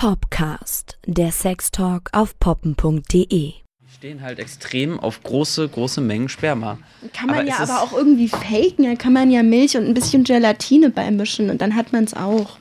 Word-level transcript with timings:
Popcast, 0.00 0.96
der 1.06 1.30
Sextalk 1.30 2.08
auf 2.12 2.38
poppen.de. 2.40 3.52
stehen 3.94 4.22
halt 4.22 4.38
extrem 4.38 4.98
auf 4.98 5.22
große, 5.22 5.68
große 5.68 6.00
Mengen 6.00 6.30
Sperma. 6.30 6.78
Kann 7.12 7.26
man 7.26 7.40
Aber 7.40 7.46
ja 7.46 7.58
aber 7.58 7.82
auch 7.82 7.92
irgendwie 7.92 8.28
faken. 8.28 8.86
Da 8.86 8.94
kann 8.94 9.12
man 9.12 9.30
ja 9.30 9.42
Milch 9.42 9.76
und 9.76 9.84
ein 9.84 9.92
bisschen 9.92 10.24
Gelatine 10.24 10.88
beimischen 10.88 11.50
und 11.50 11.60
dann 11.60 11.76
hat 11.76 11.92
man 11.92 12.04
es 12.04 12.14
auch. 12.14 12.56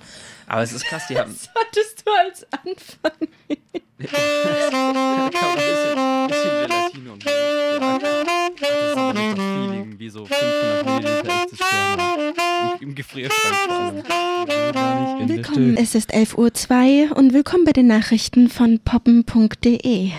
Aber 0.49 0.63
es 0.63 0.73
ist 0.73 0.83
krass, 0.85 1.03
die 1.07 1.15
haben. 1.19 1.35
Hattest 1.55 2.03
du 2.05 2.11
als 2.11 2.45
Anfang? 2.51 3.29
Man 3.99 4.09
ein 4.09 5.55
bisschen, 5.55 6.27
bisschen 6.27 6.67
Gelatine 6.67 7.11
und 7.13 7.25
Das 7.25 7.33
ist 7.33 8.97
aber 8.97 9.13
nicht 9.13 9.37
das 9.37 9.45
Feeling 9.45 9.99
wie 9.99 10.09
so 10.09 10.25
500 10.25 10.85
Milliliter 10.85 11.41
echtes 11.43 11.59
Sperma. 11.59 12.73
Im, 12.79 12.89
Im 12.89 12.95
Gefrierschrank 12.95 13.55
vor 13.67 13.75
allem. 13.75 15.29
Willkommen. 15.29 15.77
Es 15.77 15.93
ist 15.95 16.13
11.02 16.13 17.09
Uhr 17.11 17.17
und 17.17 17.33
willkommen 17.33 17.65
bei 17.65 17.73
den 17.73 17.87
Nachrichten 17.87 18.49
von 18.49 18.79
poppen.de. 18.79 20.11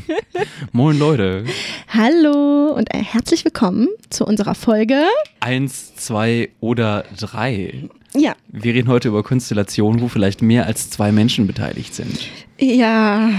Moin 0.72 0.98
Leute. 0.98 1.44
Hallo 1.88 2.72
und 2.76 2.94
äh, 2.94 2.98
herzlich 3.02 3.44
willkommen 3.44 3.88
zu 4.10 4.24
unserer 4.24 4.54
Folge. 4.54 5.02
Eins, 5.40 5.96
zwei 5.96 6.50
oder 6.60 7.04
drei. 7.18 7.88
Ja, 8.14 8.34
Wir 8.48 8.74
reden 8.74 8.88
heute 8.88 9.08
über 9.08 9.22
Konstellationen, 9.22 10.00
wo 10.00 10.08
vielleicht 10.08 10.40
mehr 10.42 10.66
als 10.66 10.90
zwei 10.90 11.12
Menschen 11.12 11.46
beteiligt 11.46 11.94
sind. 11.94 12.28
ja, 12.58 13.30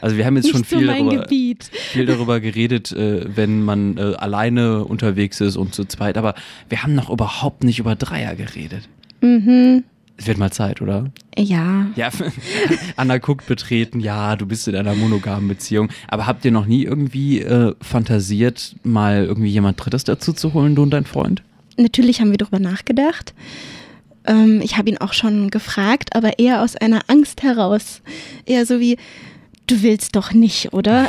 Also 0.00 0.16
wir 0.16 0.26
haben 0.26 0.36
jetzt 0.36 0.44
nicht 0.44 0.52
schon 0.54 0.64
so 0.64 0.78
viel 0.78 0.86
mein 0.86 1.06
darüber, 1.08 1.26
viel 1.70 2.06
darüber 2.06 2.40
geredet, 2.40 2.92
äh, 2.92 3.24
wenn 3.36 3.62
man 3.62 3.96
äh, 3.96 4.14
alleine 4.16 4.84
unterwegs 4.84 5.40
ist 5.40 5.56
und 5.56 5.74
zu 5.74 5.84
zweit, 5.86 6.18
aber 6.18 6.34
wir 6.68 6.82
haben 6.82 6.94
noch 6.94 7.10
überhaupt 7.10 7.64
nicht 7.64 7.78
über 7.78 7.94
Dreier 7.96 8.34
geredet. 8.34 8.88
Mhm. 9.22 9.84
Es 10.16 10.26
wird 10.26 10.38
mal 10.38 10.52
Zeit, 10.52 10.80
oder? 10.80 11.10
Ja. 11.36 11.86
Ja, 11.96 12.10
Anna 12.96 13.18
guckt 13.18 13.46
betreten, 13.46 13.98
ja, 13.98 14.36
du 14.36 14.46
bist 14.46 14.68
in 14.68 14.76
einer 14.76 14.94
monogamen 14.94 15.48
Beziehung, 15.48 15.88
aber 16.08 16.26
habt 16.26 16.44
ihr 16.44 16.52
noch 16.52 16.66
nie 16.66 16.84
irgendwie 16.84 17.40
äh, 17.40 17.74
fantasiert, 17.80 18.76
mal 18.84 19.24
irgendwie 19.24 19.50
jemand 19.50 19.82
Drittes 19.84 20.04
dazu 20.04 20.32
zu 20.32 20.54
holen, 20.54 20.74
du 20.76 20.82
und 20.82 20.90
dein 20.90 21.04
Freund? 21.04 21.42
Natürlich 21.76 22.20
haben 22.20 22.30
wir 22.30 22.38
darüber 22.38 22.58
nachgedacht. 22.58 23.34
Ähm, 24.26 24.60
ich 24.62 24.76
habe 24.76 24.88
ihn 24.88 24.98
auch 24.98 25.12
schon 25.12 25.50
gefragt, 25.50 26.14
aber 26.14 26.38
eher 26.38 26.62
aus 26.62 26.76
einer 26.76 27.02
Angst 27.08 27.42
heraus. 27.42 28.00
Eher 28.46 28.66
so 28.66 28.80
wie, 28.80 28.96
du 29.66 29.82
willst 29.82 30.16
doch 30.16 30.32
nicht, 30.32 30.72
oder? 30.72 31.08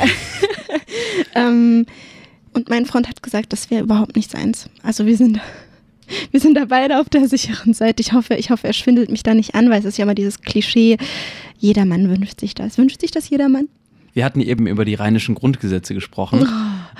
ähm, 1.34 1.86
und 2.52 2.68
mein 2.68 2.86
Freund 2.86 3.08
hat 3.08 3.22
gesagt, 3.22 3.52
das 3.52 3.70
wäre 3.70 3.82
überhaupt 3.82 4.16
nicht 4.16 4.30
seins. 4.30 4.68
Also 4.82 5.06
wir 5.06 5.16
sind, 5.16 5.40
wir 6.30 6.40
sind 6.40 6.56
da 6.56 6.66
beide 6.66 7.00
auf 7.00 7.08
der 7.08 7.28
sicheren 7.28 7.74
Seite. 7.74 8.00
Ich 8.00 8.12
hoffe, 8.12 8.34
ich 8.34 8.50
hoffe, 8.50 8.66
er 8.66 8.72
schwindelt 8.72 9.10
mich 9.10 9.22
da 9.22 9.34
nicht 9.34 9.54
an, 9.54 9.70
weil 9.70 9.80
es 9.80 9.84
ist 9.84 9.98
ja 9.98 10.04
immer 10.04 10.14
dieses 10.14 10.42
Klischee, 10.42 10.96
jeder 11.58 11.84
Mann 11.84 12.08
wünscht 12.10 12.40
sich 12.40 12.54
das. 12.54 12.76
Wünscht 12.76 13.00
sich 13.00 13.10
das 13.10 13.28
jeder 13.30 13.48
Mann? 13.48 13.68
Wir 14.12 14.24
hatten 14.24 14.40
eben 14.40 14.66
über 14.66 14.84
die 14.84 14.94
rheinischen 14.94 15.34
Grundgesetze 15.34 15.92
gesprochen 15.94 16.46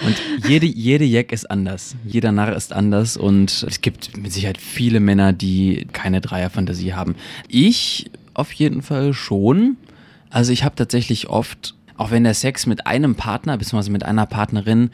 und 0.05 0.49
jede, 0.49 0.67
jede 0.67 1.05
Jack 1.05 1.33
ist 1.33 1.51
anders. 1.51 1.97
Jeder 2.05 2.33
Narr 2.33 2.55
ist 2.55 2.73
anders 2.73 3.17
und 3.17 3.65
es 3.67 3.81
gibt 3.81 4.17
mit 4.17 4.33
Sicherheit 4.33 4.59
viele 4.59 5.01
Männer, 5.01 5.33
die 5.33 5.87
keine 5.93 6.21
Dreierfantasie 6.21 6.95
haben. 6.95 7.15
Ich 7.49 8.11
auf 8.35 8.53
jeden 8.53 8.83
Fall 8.83 9.15
schon. 9.15 9.77
Also 10.31 10.53
ich 10.53 10.65
habe 10.65 10.75
tatsächlich 10.75 11.29
oft, 11.29 11.75
auch 11.97 12.11
wenn 12.11 12.25
der 12.25 12.35
Sex 12.35 12.67
mit 12.67 12.87
einem 12.87 13.15
Partner 13.15 13.57
bzw. 13.57 13.91
mit 13.91 14.05
einer 14.05 14.27
Partnerin 14.27 14.91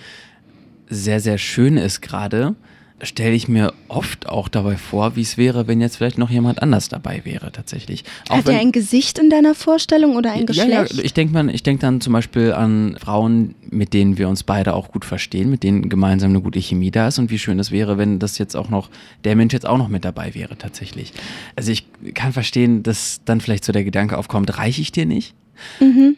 sehr, 0.88 1.20
sehr 1.20 1.38
schön 1.38 1.76
ist 1.76 2.00
gerade, 2.02 2.54
stelle 3.02 3.34
ich 3.34 3.48
mir 3.48 3.72
oft 3.88 4.28
auch 4.28 4.48
dabei 4.48 4.76
vor, 4.76 5.16
wie 5.16 5.22
es 5.22 5.36
wäre, 5.36 5.66
wenn 5.66 5.80
jetzt 5.80 5.96
vielleicht 5.96 6.18
noch 6.18 6.30
jemand 6.30 6.62
anders 6.62 6.88
dabei 6.88 7.22
wäre 7.24 7.50
tatsächlich. 7.50 8.04
Auch 8.28 8.36
Hat 8.36 8.48
er 8.48 8.60
ein 8.60 8.72
Gesicht 8.72 9.18
in 9.18 9.28
deiner 9.28 9.54
Vorstellung 9.54 10.16
oder 10.16 10.32
ein 10.32 10.46
ja, 10.50 10.64
ja, 10.64 10.82
Geschlecht? 10.82 11.04
ich 11.04 11.12
denke 11.12 11.32
denke 11.62 11.80
dann 11.80 12.00
zum 12.00 12.12
Beispiel 12.12 12.52
an 12.52 12.96
Frauen, 13.00 13.54
mit 13.70 13.92
denen 13.92 14.18
wir 14.18 14.28
uns 14.28 14.44
beide 14.44 14.74
auch 14.74 14.92
gut 14.92 15.04
verstehen, 15.04 15.50
mit 15.50 15.62
denen 15.62 15.88
gemeinsam 15.88 16.30
eine 16.30 16.40
gute 16.40 16.60
Chemie 16.60 16.90
da 16.90 17.08
ist 17.08 17.18
und 17.18 17.30
wie 17.30 17.38
schön 17.38 17.58
es 17.58 17.70
wäre, 17.70 17.98
wenn 17.98 18.18
das 18.18 18.38
jetzt 18.38 18.56
auch 18.56 18.70
noch, 18.70 18.88
der 19.24 19.36
Mensch 19.36 19.52
jetzt 19.52 19.66
auch 19.66 19.78
noch 19.78 19.88
mit 19.88 20.04
dabei 20.04 20.34
wäre 20.34 20.56
tatsächlich. 20.56 21.12
Also 21.56 21.72
ich 21.72 21.86
kann 22.14 22.32
verstehen, 22.32 22.82
dass 22.82 23.20
dann 23.24 23.40
vielleicht 23.40 23.64
so 23.64 23.72
der 23.72 23.84
Gedanke 23.84 24.16
aufkommt, 24.16 24.56
reiche 24.58 24.80
ich 24.80 24.92
dir 24.92 25.06
nicht? 25.06 25.34
Mhm. 25.80 26.16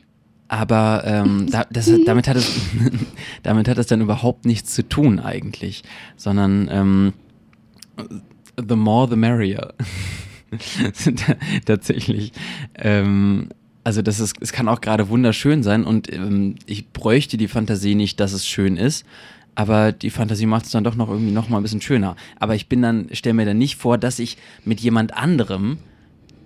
Aber 0.48 1.02
ähm, 1.04 1.46
da, 1.50 1.66
das, 1.70 1.90
damit, 2.06 2.28
hat 2.28 2.36
es, 2.36 2.50
damit 3.42 3.68
hat 3.68 3.78
es 3.78 3.86
dann 3.86 4.00
überhaupt 4.00 4.44
nichts 4.44 4.74
zu 4.74 4.88
tun 4.88 5.20
eigentlich, 5.20 5.82
sondern 6.16 6.68
ähm, 6.70 7.12
the 8.56 8.76
more 8.76 9.08
the 9.08 9.16
merrier. 9.16 9.74
Tatsächlich. 11.64 12.32
Ähm, 12.76 13.48
also 13.82 14.00
das 14.00 14.18
ist, 14.20 14.36
es 14.40 14.52
kann 14.52 14.68
auch 14.68 14.80
gerade 14.80 15.08
wunderschön 15.08 15.62
sein 15.62 15.84
und 15.84 16.10
ähm, 16.12 16.56
ich 16.66 16.90
bräuchte 16.90 17.36
die 17.36 17.48
Fantasie 17.48 17.94
nicht, 17.94 18.18
dass 18.18 18.32
es 18.32 18.46
schön 18.46 18.76
ist. 18.76 19.04
Aber 19.56 19.92
die 19.92 20.10
Fantasie 20.10 20.46
macht 20.46 20.64
es 20.64 20.72
dann 20.72 20.82
doch 20.82 20.96
noch 20.96 21.08
irgendwie 21.08 21.32
noch 21.32 21.48
mal 21.48 21.58
ein 21.58 21.62
bisschen 21.62 21.80
schöner. 21.80 22.16
Aber 22.40 22.56
ich 22.56 22.68
bin 22.68 22.82
dann, 22.82 23.08
stelle 23.12 23.34
mir 23.34 23.44
dann 23.44 23.58
nicht 23.58 23.76
vor, 23.76 23.98
dass 23.98 24.18
ich 24.18 24.36
mit 24.64 24.80
jemand 24.80 25.14
anderem 25.14 25.78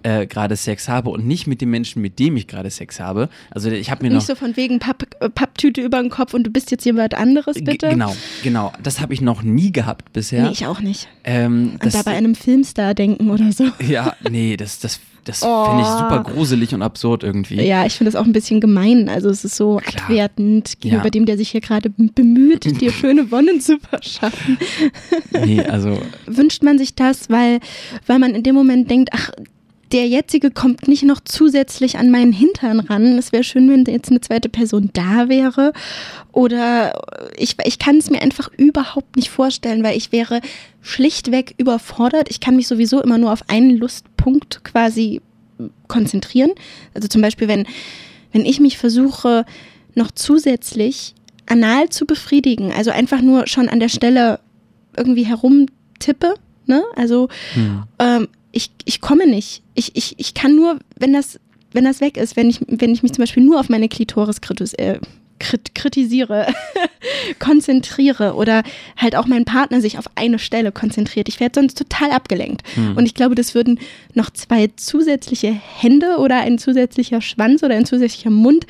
äh, 0.08 0.26
gerade 0.26 0.56
Sex 0.56 0.88
habe 0.88 1.10
und 1.10 1.26
nicht 1.26 1.46
mit 1.46 1.60
dem 1.60 1.70
Menschen, 1.70 2.00
mit 2.02 2.18
dem 2.18 2.36
ich 2.36 2.46
gerade 2.46 2.70
Sex 2.70 3.00
habe. 3.00 3.28
Also 3.50 3.70
ich 3.70 3.90
habe 3.90 4.02
mir 4.04 4.10
noch 4.10 4.16
Nicht 4.16 4.26
so 4.26 4.34
von 4.34 4.56
wegen 4.56 4.78
Papp, 4.78 5.04
äh, 5.20 5.28
Papptüte 5.28 5.80
über 5.80 6.00
den 6.00 6.10
Kopf 6.10 6.34
und 6.34 6.44
du 6.44 6.50
bist 6.50 6.70
jetzt 6.70 6.84
jemand 6.84 7.14
anderes, 7.14 7.62
bitte? 7.62 7.88
Genau, 7.88 8.14
genau. 8.42 8.72
Das 8.82 9.00
habe 9.00 9.12
ich 9.14 9.20
noch 9.20 9.42
nie 9.42 9.72
gehabt 9.72 10.12
bisher. 10.12 10.44
Nee, 10.44 10.52
ich 10.52 10.66
auch 10.66 10.80
nicht. 10.80 11.08
ähm, 11.24 11.78
Und 11.82 11.94
da 11.94 12.02
bei 12.02 12.12
einem 12.12 12.34
Filmstar 12.34 12.94
denken 12.94 13.30
oder 13.30 13.52
so. 13.52 13.64
ja, 13.88 14.14
nee, 14.30 14.56
das, 14.56 14.78
das, 14.80 15.00
das 15.24 15.42
Oh. 15.42 15.64
finde 15.66 15.82
ich 15.82 15.88
super 15.88 16.22
gruselig 16.24 16.72
und 16.74 16.80
absurd 16.82 17.22
irgendwie. 17.22 17.60
Ja, 17.60 17.84
ich 17.84 17.94
finde 17.94 18.10
das 18.10 18.18
auch 18.20 18.24
ein 18.24 18.32
bisschen 18.32 18.60
gemein. 18.60 19.08
Also 19.10 19.28
es 19.28 19.44
ist 19.44 19.56
so 19.56 19.76
Klar. 19.76 20.04
abwertend 20.04 20.80
gegenüber 20.80 21.04
Ja. 21.04 21.10
dem, 21.10 21.26
der 21.26 21.36
sich 21.36 21.50
hier 21.50 21.60
gerade 21.60 21.90
bemüht, 21.90 22.64
dir 22.80 22.92
schöne 22.92 23.30
Wonnen 23.30 23.60
zu 23.60 23.78
verschaffen. 23.78 24.56
Nee, 25.32 25.60
also 25.60 26.00
Wünscht 26.26 26.62
man 26.62 26.78
sich 26.78 26.94
das, 26.94 27.28
weil, 27.28 27.60
weil 28.06 28.18
man 28.18 28.34
in 28.34 28.42
dem 28.42 28.54
Moment 28.54 28.90
denkt, 28.90 29.10
ach, 29.12 29.30
der 29.92 30.06
jetzige 30.06 30.50
kommt 30.50 30.86
nicht 30.88 31.02
noch 31.02 31.20
zusätzlich 31.24 31.98
an 31.98 32.10
meinen 32.10 32.32
Hintern 32.32 32.80
ran. 32.80 33.18
Es 33.18 33.32
wäre 33.32 33.44
schön, 33.44 33.70
wenn 33.70 33.84
jetzt 33.84 34.10
eine 34.10 34.20
zweite 34.20 34.48
Person 34.48 34.90
da 34.92 35.28
wäre. 35.28 35.72
Oder 36.32 37.00
ich, 37.36 37.56
ich 37.64 37.78
kann 37.78 37.96
es 37.96 38.10
mir 38.10 38.20
einfach 38.20 38.50
überhaupt 38.56 39.16
nicht 39.16 39.30
vorstellen, 39.30 39.82
weil 39.82 39.96
ich 39.96 40.12
wäre 40.12 40.40
schlichtweg 40.82 41.54
überfordert. 41.56 42.28
Ich 42.30 42.40
kann 42.40 42.56
mich 42.56 42.68
sowieso 42.68 43.02
immer 43.02 43.18
nur 43.18 43.32
auf 43.32 43.48
einen 43.48 43.76
Lustpunkt 43.76 44.62
quasi 44.64 45.22
konzentrieren. 45.88 46.50
Also 46.94 47.08
zum 47.08 47.22
Beispiel, 47.22 47.48
wenn, 47.48 47.66
wenn 48.32 48.44
ich 48.44 48.60
mich 48.60 48.78
versuche, 48.78 49.44
noch 49.94 50.10
zusätzlich 50.10 51.14
anal 51.46 51.88
zu 51.88 52.06
befriedigen, 52.06 52.72
also 52.72 52.90
einfach 52.90 53.22
nur 53.22 53.46
schon 53.46 53.68
an 53.68 53.80
der 53.80 53.88
Stelle 53.88 54.40
irgendwie 54.96 55.24
herumtippe, 55.24 56.34
ne? 56.66 56.84
Also 56.94 57.28
hm. 57.54 57.84
ähm, 57.98 58.28
ich, 58.58 58.70
ich 58.84 59.00
komme 59.00 59.26
nicht. 59.26 59.62
Ich, 59.74 59.94
ich, 59.94 60.14
ich 60.18 60.34
kann 60.34 60.56
nur, 60.56 60.80
wenn 60.96 61.12
das, 61.12 61.38
wenn 61.72 61.84
das 61.84 62.00
weg 62.00 62.16
ist, 62.16 62.36
wenn 62.36 62.50
ich, 62.50 62.60
wenn 62.66 62.92
ich 62.92 63.04
mich 63.04 63.12
zum 63.12 63.22
Beispiel 63.22 63.44
nur 63.44 63.60
auf 63.60 63.68
meine 63.68 63.88
Klitoris 63.88 64.40
kritis, 64.40 64.74
äh, 64.74 64.98
krit, 65.38 65.76
kritisiere, 65.76 66.48
konzentriere 67.38 68.34
oder 68.34 68.64
halt 68.96 69.14
auch 69.14 69.26
mein 69.26 69.44
Partner 69.44 69.80
sich 69.80 69.96
auf 69.96 70.06
eine 70.16 70.40
Stelle 70.40 70.72
konzentriert. 70.72 71.28
Ich 71.28 71.38
werde 71.38 71.60
sonst 71.60 71.78
total 71.78 72.10
abgelenkt. 72.10 72.62
Hm. 72.74 72.96
Und 72.96 73.06
ich 73.06 73.14
glaube, 73.14 73.36
das 73.36 73.54
würden 73.54 73.78
noch 74.14 74.30
zwei 74.30 74.68
zusätzliche 74.74 75.52
Hände 75.52 76.16
oder 76.18 76.40
ein 76.40 76.58
zusätzlicher 76.58 77.20
Schwanz 77.20 77.62
oder 77.62 77.76
ein 77.76 77.86
zusätzlicher 77.86 78.30
Mund, 78.30 78.66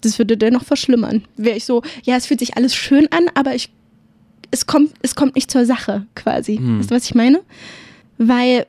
das 0.00 0.18
würde 0.18 0.36
dennoch 0.36 0.64
verschlimmern. 0.64 1.22
Wäre 1.36 1.56
ich 1.56 1.64
so, 1.64 1.82
ja, 2.02 2.16
es 2.16 2.26
fühlt 2.26 2.40
sich 2.40 2.56
alles 2.56 2.74
schön 2.74 3.06
an, 3.12 3.26
aber 3.34 3.54
ich, 3.54 3.70
es 4.50 4.66
kommt, 4.66 4.92
es 5.02 5.14
kommt 5.14 5.36
nicht 5.36 5.52
zur 5.52 5.66
Sache 5.66 6.04
quasi. 6.16 6.56
Hm. 6.56 6.80
Weißt 6.80 6.90
du, 6.90 6.94
was 6.96 7.04
ich 7.04 7.14
meine? 7.14 7.40
Weil 8.18 8.66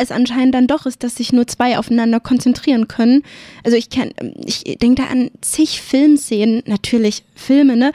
es 0.00 0.10
anscheinend 0.10 0.54
dann 0.54 0.66
doch 0.66 0.86
ist, 0.86 1.02
dass 1.02 1.16
sich 1.16 1.32
nur 1.32 1.46
zwei 1.46 1.78
aufeinander 1.78 2.20
konzentrieren 2.20 2.88
können. 2.88 3.22
Also 3.64 3.76
ich 3.76 3.90
kann, 3.90 4.10
ich 4.44 4.64
denke 4.78 5.02
da 5.02 5.08
an 5.08 5.30
zig 5.40 5.80
Filmszenen, 5.80 6.62
natürlich 6.66 7.24
Filme, 7.34 7.76
ne, 7.76 7.92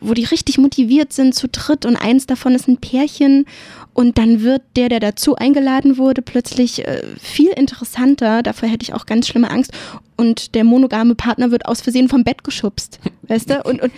wo 0.00 0.14
die 0.14 0.24
richtig 0.24 0.58
motiviert 0.58 1.12
sind 1.12 1.34
zu 1.34 1.48
dritt 1.48 1.86
und 1.86 1.96
eins 1.96 2.26
davon 2.26 2.54
ist 2.54 2.68
ein 2.68 2.78
Pärchen 2.78 3.46
und 3.94 4.18
dann 4.18 4.42
wird 4.42 4.62
der, 4.76 4.88
der 4.88 5.00
dazu 5.00 5.36
eingeladen 5.36 5.98
wurde, 5.98 6.22
plötzlich 6.22 6.86
äh, 6.86 7.02
viel 7.20 7.50
interessanter. 7.50 8.42
Davor 8.42 8.68
hätte 8.68 8.82
ich 8.82 8.94
auch 8.94 9.06
ganz 9.06 9.28
schlimme 9.28 9.50
Angst. 9.50 9.72
Und 10.16 10.54
der 10.54 10.64
monogame 10.64 11.14
Partner 11.14 11.50
wird 11.50 11.66
aus 11.66 11.80
Versehen 11.82 12.08
vom 12.08 12.24
Bett 12.24 12.44
geschubst, 12.44 13.00
weißt 13.22 13.50
du? 13.50 13.62
Und, 13.62 13.82
und 13.82 13.92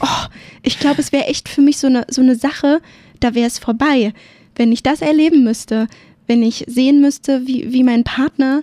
oh, 0.00 0.26
ich 0.62 0.78
glaube, 0.78 1.00
es 1.00 1.12
wäre 1.12 1.26
echt 1.26 1.48
für 1.48 1.60
mich 1.60 1.78
so 1.78 1.86
eine, 1.86 2.06
so 2.10 2.20
eine 2.20 2.36
Sache, 2.36 2.80
da 3.20 3.34
wäre 3.34 3.46
es 3.46 3.58
vorbei, 3.58 4.12
wenn 4.56 4.72
ich 4.72 4.82
das 4.82 5.00
erleben 5.00 5.44
müsste, 5.44 5.86
wenn 6.28 6.42
ich 6.42 6.64
sehen 6.68 7.00
müsste, 7.00 7.46
wie, 7.46 7.72
wie 7.72 7.82
mein 7.82 8.04
Partner 8.04 8.62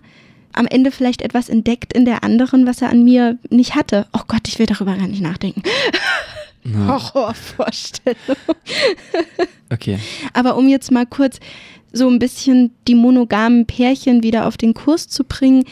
am 0.54 0.68
Ende 0.68 0.92
vielleicht 0.92 1.22
etwas 1.22 1.50
entdeckt 1.50 1.92
in 1.92 2.06
der 2.06 2.24
anderen, 2.24 2.66
was 2.66 2.82
er 2.82 2.90
an 2.90 3.04
mir 3.04 3.38
nicht 3.50 3.76
hatte. 3.76 4.08
Oh 4.14 4.22
Gott, 4.28 4.48
ich 4.48 4.58
will 4.58 4.68
darüber 4.68 4.96
gar 4.96 5.08
nicht 5.08 5.22
nachdenken. 5.22 5.64
Ja. 6.64 6.88
Horrorvorstellung. 7.14 8.18
Okay. 9.70 10.00
Aber 10.34 10.56
um 10.56 10.70
jetzt 10.70 10.92
mal 10.92 11.06
kurz 11.06 11.40
so 11.92 12.08
ein 12.10 12.20
bisschen 12.20 12.72
die 12.88 12.96
monogamen 12.96 13.66
Pärchen 13.66 14.24
wieder 14.24 14.48
auf 14.48 14.58
den 14.58 14.74
Kurs 14.74 15.08
zu 15.08 15.24
bringen. 15.24 15.66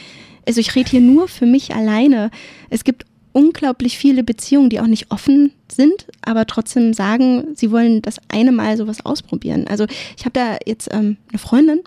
Also 0.48 0.60
ich 0.60 0.76
rede 0.76 0.90
hier 0.90 1.02
nur 1.02 1.28
für 1.28 1.46
mich 1.46 1.74
alleine. 1.74 2.32
Es 2.70 2.84
gibt 2.84 3.06
unglaublich 3.34 3.98
viele 3.98 4.24
Beziehungen, 4.24 4.70
die 4.70 4.80
auch 4.80 4.88
nicht 4.88 5.12
offen 5.12 5.52
sind, 5.72 6.08
aber 6.22 6.46
trotzdem 6.46 6.94
sagen, 6.94 7.48
sie 7.56 7.72
wollen 7.72 8.02
das 8.02 8.18
eine 8.30 8.52
Mal 8.52 8.78
sowas 8.78 9.06
ausprobieren. 9.06 9.68
Also 9.68 9.86
ich 10.18 10.26
habe 10.26 10.34
da 10.34 10.58
jetzt 10.66 10.90
ähm, 10.94 11.18
eine 11.30 11.40
Freundin, 11.40 11.82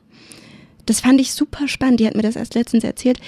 das 0.84 1.00
fand 1.00 1.20
ich 1.20 1.32
super 1.32 1.66
spannend, 1.66 2.00
die 2.00 2.06
hat 2.06 2.14
mir 2.14 2.22
das 2.22 2.36
erst 2.36 2.54
letztens 2.54 2.84
erzählt. 2.84 3.18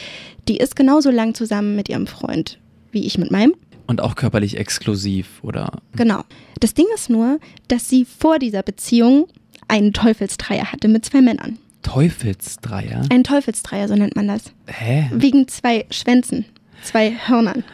Die 0.47 0.59
ist 0.59 0.76
genauso 0.76 1.11
lang 1.11 1.35
zusammen 1.35 1.75
mit 1.75 1.88
ihrem 1.88 2.06
Freund 2.06 2.59
wie 2.93 3.06
ich 3.06 3.19
mit 3.19 3.31
meinem. 3.31 3.55
Und 3.87 4.00
auch 4.00 4.17
körperlich 4.17 4.56
exklusiv, 4.56 5.43
oder? 5.43 5.81
Genau. 5.97 6.23
Das 6.61 6.75
Ding 6.75 6.87
ist 6.94 7.09
nur, 7.09 7.38
dass 7.69 7.88
sie 7.88 8.05
vor 8.05 8.38
dieser 8.38 8.62
Beziehung 8.62 9.29
einen 9.67 9.93
Teufelsdreier 9.93 10.73
hatte 10.73 10.88
mit 10.88 11.05
zwei 11.05 11.23
Männern. 11.23 11.59
Teufelsdreier? 11.82 13.03
Ein 13.11 13.25
Teufelsdreier, 13.25 13.88
so 13.88 13.94
nennt 13.94 14.17
man 14.17 14.29
das. 14.29 14.53
Hä? 14.67 15.11
Wegen 15.12 15.49
zwei 15.49 15.87
Schwänzen, 15.91 16.44
zwei 16.83 17.13
Hörnern. 17.27 17.65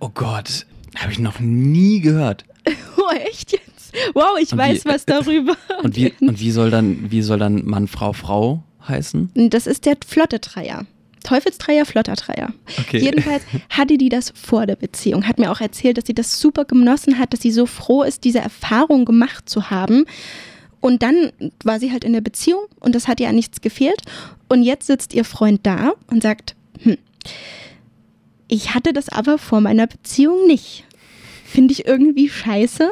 Oh 0.00 0.10
Gott, 0.12 0.66
habe 0.96 1.12
ich 1.12 1.18
noch 1.18 1.40
nie 1.40 2.00
gehört. 2.00 2.44
Oh, 2.96 3.10
echt 3.26 3.52
jetzt? 3.52 3.92
Wow, 4.14 4.38
ich 4.40 4.52
Und 4.52 4.58
weiß 4.58 4.84
wie- 4.84 4.88
was 4.88 5.06
darüber. 5.06 5.56
Und 5.82 5.96
wie, 5.96 6.12
und 6.20 6.38
wie 6.38 6.50
soll 6.50 6.70
dann, 6.70 7.10
wie 7.10 7.22
soll 7.22 7.38
dann 7.38 7.64
Mann, 7.64 7.88
Frau, 7.88 8.12
Frau 8.12 8.62
heißen? 8.86 9.30
Das 9.50 9.66
ist 9.66 9.86
der 9.86 9.96
Flotte-Dreier. 10.06 10.84
Teufelsdreier, 11.24 11.86
Flotter-Dreier. 11.86 12.52
Okay. 12.78 12.98
Jedenfalls 12.98 13.42
hatte 13.70 13.96
die 13.98 14.10
das 14.10 14.32
vor 14.36 14.66
der 14.66 14.76
Beziehung, 14.76 15.26
hat 15.26 15.38
mir 15.38 15.50
auch 15.50 15.60
erzählt, 15.60 15.96
dass 15.98 16.06
sie 16.06 16.14
das 16.14 16.38
super 16.38 16.66
genossen 16.66 17.18
hat, 17.18 17.32
dass 17.32 17.40
sie 17.40 17.50
so 17.50 17.64
froh 17.66 18.02
ist, 18.02 18.24
diese 18.24 18.38
Erfahrung 18.40 19.04
gemacht 19.06 19.48
zu 19.48 19.70
haben. 19.70 20.04
Und 20.80 21.02
dann 21.02 21.32
war 21.64 21.80
sie 21.80 21.90
halt 21.90 22.04
in 22.04 22.12
der 22.12 22.20
Beziehung 22.20 22.60
und 22.80 22.94
das 22.94 23.08
hat 23.08 23.18
ihr 23.20 23.28
an 23.30 23.34
nichts 23.34 23.60
gefehlt. 23.62 24.02
Und 24.48 24.62
jetzt 24.62 24.86
sitzt 24.86 25.14
ihr 25.14 25.24
Freund 25.24 25.60
da 25.64 25.92
und 26.08 26.22
sagt, 26.22 26.54
hm, 26.82 26.96
ich 28.50 28.74
hatte 28.74 28.92
das 28.92 29.08
aber 29.08 29.38
vor 29.38 29.60
meiner 29.60 29.86
Beziehung 29.86 30.46
nicht. 30.46 30.84
Finde 31.44 31.72
ich 31.72 31.86
irgendwie 31.86 32.28
scheiße. 32.28 32.90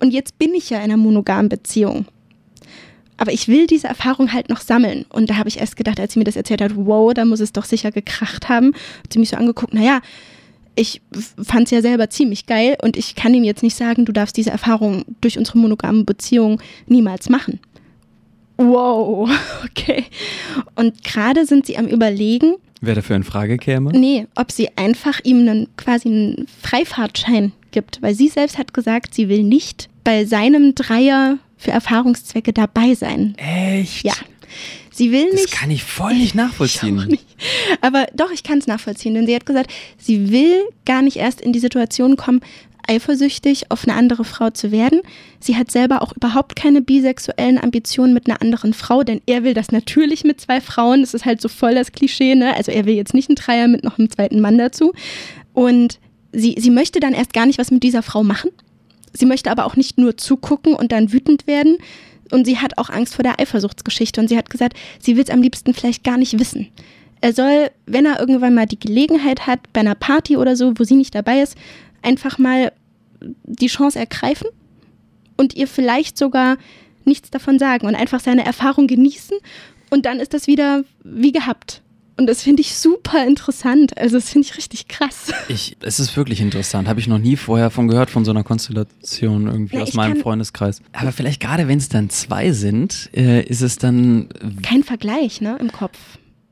Und 0.00 0.12
jetzt 0.12 0.38
bin 0.38 0.54
ich 0.54 0.70
ja 0.70 0.78
in 0.78 0.84
einer 0.84 0.96
monogamen 0.96 1.48
Beziehung. 1.48 2.06
Aber 3.16 3.32
ich 3.32 3.48
will 3.48 3.66
diese 3.66 3.88
Erfahrung 3.88 4.32
halt 4.32 4.48
noch 4.48 4.60
sammeln. 4.60 5.04
Und 5.08 5.28
da 5.28 5.38
habe 5.38 5.48
ich 5.48 5.58
erst 5.58 5.76
gedacht, 5.76 5.98
als 5.98 6.12
sie 6.12 6.20
mir 6.20 6.24
das 6.24 6.36
erzählt 6.36 6.60
hat, 6.60 6.76
wow, 6.76 7.12
da 7.12 7.24
muss 7.24 7.40
es 7.40 7.52
doch 7.52 7.64
sicher 7.64 7.90
gekracht 7.90 8.48
haben. 8.48 8.74
Hat 9.02 9.12
sie 9.12 9.18
mich 9.18 9.30
so 9.30 9.36
angeguckt, 9.36 9.74
naja, 9.74 10.00
ich 10.76 11.00
fand 11.42 11.64
es 11.64 11.70
ja 11.70 11.82
selber 11.82 12.08
ziemlich 12.10 12.46
geil 12.46 12.76
und 12.82 12.96
ich 12.96 13.14
kann 13.14 13.34
ihm 13.34 13.44
jetzt 13.44 13.62
nicht 13.62 13.76
sagen, 13.76 14.04
du 14.04 14.12
darfst 14.12 14.36
diese 14.36 14.50
Erfahrung 14.50 15.04
durch 15.22 15.38
unsere 15.38 15.58
monogame 15.58 16.04
Beziehung 16.04 16.60
niemals 16.86 17.30
machen. 17.30 17.58
Wow, 18.58 19.30
okay. 19.64 20.04
Und 20.76 21.02
gerade 21.02 21.46
sind 21.46 21.66
sie 21.66 21.76
am 21.76 21.86
Überlegen, 21.86 22.56
Wer 22.80 22.94
dafür 22.94 23.16
in 23.16 23.24
Frage 23.24 23.56
käme? 23.56 23.90
nee, 23.92 24.26
ob 24.34 24.52
sie 24.52 24.68
einfach 24.76 25.20
ihm 25.24 25.40
einen 25.40 25.68
quasi 25.76 26.08
einen 26.08 26.46
Freifahrtschein 26.62 27.52
gibt, 27.70 28.00
weil 28.02 28.14
sie 28.14 28.28
selbst 28.28 28.58
hat 28.58 28.74
gesagt, 28.74 29.14
sie 29.14 29.28
will 29.28 29.42
nicht 29.42 29.88
bei 30.04 30.24
seinem 30.24 30.74
Dreier 30.74 31.38
für 31.56 31.70
Erfahrungszwecke 31.70 32.52
dabei 32.52 32.94
sein. 32.94 33.34
Echt? 33.38 34.04
Ja. 34.04 34.12
Sie 34.92 35.10
will 35.12 35.26
Das 35.32 35.40
nicht. 35.42 35.52
kann 35.52 35.70
ich 35.70 35.82
voll 35.84 36.14
nicht 36.14 36.34
nachvollziehen. 36.42 36.96
Nicht. 37.08 37.24
Aber 37.80 38.06
doch, 38.14 38.30
ich 38.30 38.42
kann 38.42 38.58
es 38.58 38.66
nachvollziehen, 38.66 39.14
denn 39.14 39.26
sie 39.26 39.34
hat 39.34 39.44
gesagt, 39.46 39.70
sie 39.98 40.30
will 40.30 40.62
gar 40.84 41.02
nicht 41.02 41.16
erst 41.16 41.40
in 41.40 41.52
die 41.52 41.58
Situation 41.58 42.16
kommen, 42.16 42.40
eifersüchtig 42.88 43.70
auf 43.70 43.86
eine 43.86 43.96
andere 43.96 44.24
Frau 44.24 44.50
zu 44.50 44.70
werden. 44.70 45.00
Sie 45.40 45.56
hat 45.56 45.70
selber 45.70 46.02
auch 46.02 46.14
überhaupt 46.14 46.56
keine 46.56 46.82
bisexuellen 46.82 47.58
Ambitionen 47.58 48.14
mit 48.14 48.26
einer 48.26 48.40
anderen 48.42 48.74
Frau, 48.74 49.02
denn 49.02 49.20
er 49.26 49.44
will 49.44 49.54
das 49.54 49.70
natürlich 49.70 50.24
mit 50.24 50.40
zwei 50.40 50.60
Frauen. 50.60 51.00
Das 51.00 51.14
ist 51.14 51.24
halt 51.24 51.40
so 51.40 51.48
voll 51.48 51.74
das 51.74 51.92
Klischee, 51.92 52.34
ne? 52.34 52.56
Also 52.56 52.72
er 52.72 52.84
will 52.86 52.94
jetzt 52.94 53.14
nicht 53.14 53.28
einen 53.28 53.36
Dreier 53.36 53.68
mit 53.68 53.84
noch 53.84 53.98
einem 53.98 54.10
zweiten 54.10 54.40
Mann 54.40 54.58
dazu. 54.58 54.92
Und 55.52 55.98
sie, 56.32 56.56
sie 56.58 56.70
möchte 56.70 57.00
dann 57.00 57.14
erst 57.14 57.32
gar 57.32 57.46
nicht 57.46 57.58
was 57.58 57.70
mit 57.70 57.82
dieser 57.82 58.02
Frau 58.02 58.22
machen. 58.22 58.50
Sie 59.12 59.26
möchte 59.26 59.50
aber 59.50 59.64
auch 59.64 59.76
nicht 59.76 59.98
nur 59.98 60.16
zugucken 60.16 60.74
und 60.74 60.92
dann 60.92 61.12
wütend 61.12 61.46
werden. 61.46 61.78
Und 62.30 62.44
sie 62.44 62.58
hat 62.58 62.76
auch 62.78 62.90
Angst 62.90 63.14
vor 63.14 63.22
der 63.22 63.40
Eifersuchtsgeschichte. 63.40 64.20
Und 64.20 64.28
sie 64.28 64.36
hat 64.36 64.50
gesagt, 64.50 64.76
sie 65.00 65.16
will 65.16 65.24
es 65.24 65.30
am 65.30 65.42
liebsten 65.42 65.74
vielleicht 65.74 66.04
gar 66.04 66.18
nicht 66.18 66.38
wissen. 66.38 66.68
Er 67.20 67.32
soll, 67.32 67.70
wenn 67.86 68.04
er 68.04 68.20
irgendwann 68.20 68.54
mal 68.54 68.66
die 68.66 68.78
Gelegenheit 68.78 69.46
hat, 69.46 69.60
bei 69.72 69.80
einer 69.80 69.94
Party 69.94 70.36
oder 70.36 70.54
so, 70.54 70.74
wo 70.76 70.84
sie 70.84 70.96
nicht 70.96 71.14
dabei 71.14 71.40
ist, 71.40 71.56
einfach 72.06 72.38
mal 72.38 72.72
die 73.44 73.66
Chance 73.66 73.98
ergreifen 73.98 74.48
und 75.36 75.54
ihr 75.54 75.66
vielleicht 75.66 76.16
sogar 76.16 76.56
nichts 77.04 77.30
davon 77.30 77.58
sagen 77.58 77.86
und 77.86 77.94
einfach 77.94 78.20
seine 78.20 78.44
Erfahrung 78.44 78.86
genießen. 78.86 79.36
Und 79.90 80.06
dann 80.06 80.18
ist 80.20 80.34
das 80.34 80.46
wieder 80.46 80.84
wie 81.04 81.32
gehabt. 81.32 81.82
Und 82.18 82.26
das 82.26 82.42
finde 82.42 82.62
ich 82.62 82.74
super 82.76 83.26
interessant. 83.26 83.96
Also 83.98 84.16
das 84.16 84.30
finde 84.30 84.48
ich 84.48 84.56
richtig 84.56 84.88
krass. 84.88 85.32
Ich, 85.48 85.76
es 85.82 86.00
ist 86.00 86.16
wirklich 86.16 86.40
interessant. 86.40 86.88
Habe 86.88 86.98
ich 86.98 87.08
noch 87.08 87.18
nie 87.18 87.36
vorher 87.36 87.70
von 87.70 87.88
gehört, 87.88 88.08
von 88.10 88.24
so 88.24 88.30
einer 88.30 88.42
Konstellation 88.42 89.46
irgendwie 89.46 89.76
Na, 89.76 89.82
aus 89.82 89.92
meinem 89.92 90.16
Freundeskreis. 90.16 90.80
Aber 90.92 91.12
vielleicht 91.12 91.40
gerade, 91.40 91.68
wenn 91.68 91.78
es 91.78 91.88
dann 91.90 92.08
zwei 92.08 92.52
sind, 92.52 93.10
äh, 93.14 93.42
ist 93.42 93.60
es 93.60 93.76
dann, 93.76 94.30
Kein 94.62 94.82
Vergleich, 94.82 95.40
ne, 95.42 95.56
im 95.60 95.70
Kopf. 95.70 95.98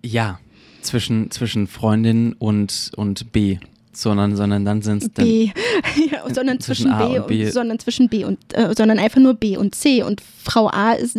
ja, 0.04 0.38
zwischen, 0.82 1.30
zwischen 1.30 1.66
Freundin 1.66 2.34
und, 2.34 2.90
und 2.96 3.32
B. 3.32 3.58
Sondern, 3.96 4.36
sondern 4.36 4.64
dann 4.64 4.82
sind 4.82 5.02
es 5.02 5.12
dann. 5.12 5.24
B, 5.26 5.50
ja, 6.10 6.32
sondern 6.32 6.60
Zwischen 6.60 6.86
zwischen, 6.86 6.92
A 6.92 7.06
B 7.06 7.14
und 7.14 7.20
und, 7.20 7.26
B. 7.28 7.50
sondern 7.50 7.78
zwischen 7.78 8.08
B 8.08 8.24
und 8.24 8.38
äh, 8.52 8.74
sondern 8.76 8.98
einfach 8.98 9.20
nur 9.20 9.34
B 9.34 9.56
und 9.56 9.74
C 9.74 10.02
und 10.02 10.20
Frau 10.42 10.68
A 10.68 10.92
ist, 10.92 11.16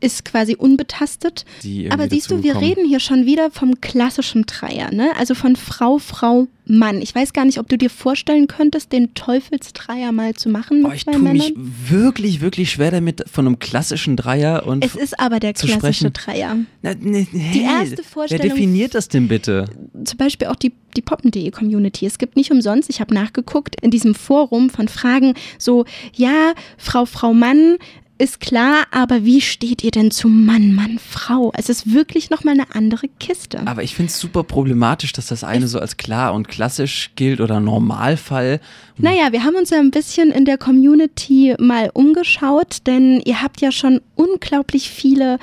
ist 0.00 0.24
quasi 0.24 0.56
unbetastet. 0.56 1.44
Aber 1.90 2.08
siehst 2.08 2.30
du, 2.30 2.42
wir 2.42 2.54
dazukommen. 2.54 2.68
reden 2.78 2.88
hier 2.88 3.00
schon 3.00 3.26
wieder 3.26 3.50
vom 3.50 3.80
klassischen 3.80 4.46
Dreier, 4.46 4.90
ne? 4.90 5.10
Also 5.18 5.34
von 5.34 5.56
Frau, 5.56 5.98
Frau, 5.98 6.48
Mann. 6.66 7.02
Ich 7.02 7.14
weiß 7.14 7.32
gar 7.32 7.44
nicht, 7.44 7.58
ob 7.58 7.68
du 7.68 7.76
dir 7.76 7.90
vorstellen 7.90 8.46
könntest, 8.46 8.92
den 8.92 9.12
Teufelsdreier 9.14 10.12
mal 10.12 10.34
zu 10.34 10.48
machen 10.48 10.82
mit 10.82 10.90
Oh, 10.90 10.94
ich 10.94 11.04
tue 11.04 11.18
mich 11.18 11.54
Männern. 11.54 11.74
wirklich, 11.88 12.40
wirklich 12.40 12.70
schwer 12.70 12.90
damit, 12.90 13.22
von 13.30 13.46
einem 13.46 13.58
klassischen 13.58 14.16
Dreier 14.16 14.66
und. 14.66 14.84
Es 14.84 14.94
ist 14.96 15.18
aber 15.20 15.40
der 15.40 15.52
klassische 15.52 15.78
sprechen. 15.78 16.12
Dreier. 16.12 16.56
Na, 16.82 16.94
ne, 16.94 17.26
Die 17.32 17.38
hä? 17.38 17.62
erste 17.64 17.98
Wer 17.98 18.04
Vorstellung- 18.04 18.48
definiert 18.48 18.94
das 18.94 19.08
denn 19.08 19.28
bitte? 19.28 19.66
zum 20.04 20.18
Beispiel 20.18 20.48
auch 20.48 20.56
die, 20.56 20.72
die 20.96 21.02
poppen.de 21.02 21.50
Community. 21.50 22.06
Es 22.06 22.18
gibt 22.18 22.36
nicht 22.36 22.50
umsonst, 22.50 22.88
ich 22.90 23.00
habe 23.00 23.14
nachgeguckt, 23.14 23.76
in 23.82 23.90
diesem 23.90 24.14
Forum 24.14 24.70
von 24.70 24.88
Fragen 24.88 25.34
so, 25.58 25.84
ja, 26.14 26.54
Frau, 26.78 27.04
Frau, 27.04 27.34
Mann, 27.34 27.76
ist 28.16 28.40
klar, 28.40 28.84
aber 28.92 29.24
wie 29.24 29.40
steht 29.40 29.82
ihr 29.82 29.90
denn 29.90 30.10
zu 30.10 30.28
Mann, 30.28 30.74
Mann, 30.74 30.98
Frau? 30.98 31.52
Es 31.56 31.68
ist 31.68 31.92
wirklich 31.92 32.30
nochmal 32.30 32.54
eine 32.54 32.74
andere 32.74 33.08
Kiste. 33.18 33.66
Aber 33.66 33.82
ich 33.82 33.94
finde 33.94 34.10
es 34.10 34.20
super 34.20 34.44
problematisch, 34.44 35.12
dass 35.12 35.26
das 35.26 35.42
eine 35.42 35.66
so 35.66 35.80
als 35.80 35.96
klar 35.96 36.32
und 36.32 36.48
klassisch 36.48 37.10
gilt 37.16 37.40
oder 37.40 37.58
Normalfall. 37.58 38.60
Naja, 38.98 39.32
wir 39.32 39.42
haben 39.42 39.56
uns 39.56 39.70
ja 39.70 39.80
ein 39.80 39.90
bisschen 39.90 40.30
in 40.30 40.44
der 40.44 40.58
Community 40.58 41.54
mal 41.58 41.90
umgeschaut, 41.92 42.78
denn 42.86 43.20
ihr 43.24 43.42
habt 43.42 43.60
ja 43.60 43.72
schon 43.72 44.00
unglaublich 44.14 44.90
viele 44.90 45.38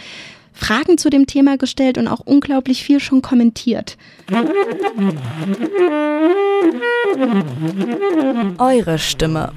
Fragen 0.53 0.98
zu 0.98 1.10
dem 1.10 1.27
Thema 1.27 1.58
gestellt 1.58 1.98
und 1.98 2.08
auch 2.08 2.20
unglaublich 2.20 2.84
viel 2.84 3.00
schon 3.00 3.22
kommentiert. 3.22 3.98
Eure 8.58 9.00
Stimme 9.00 9.51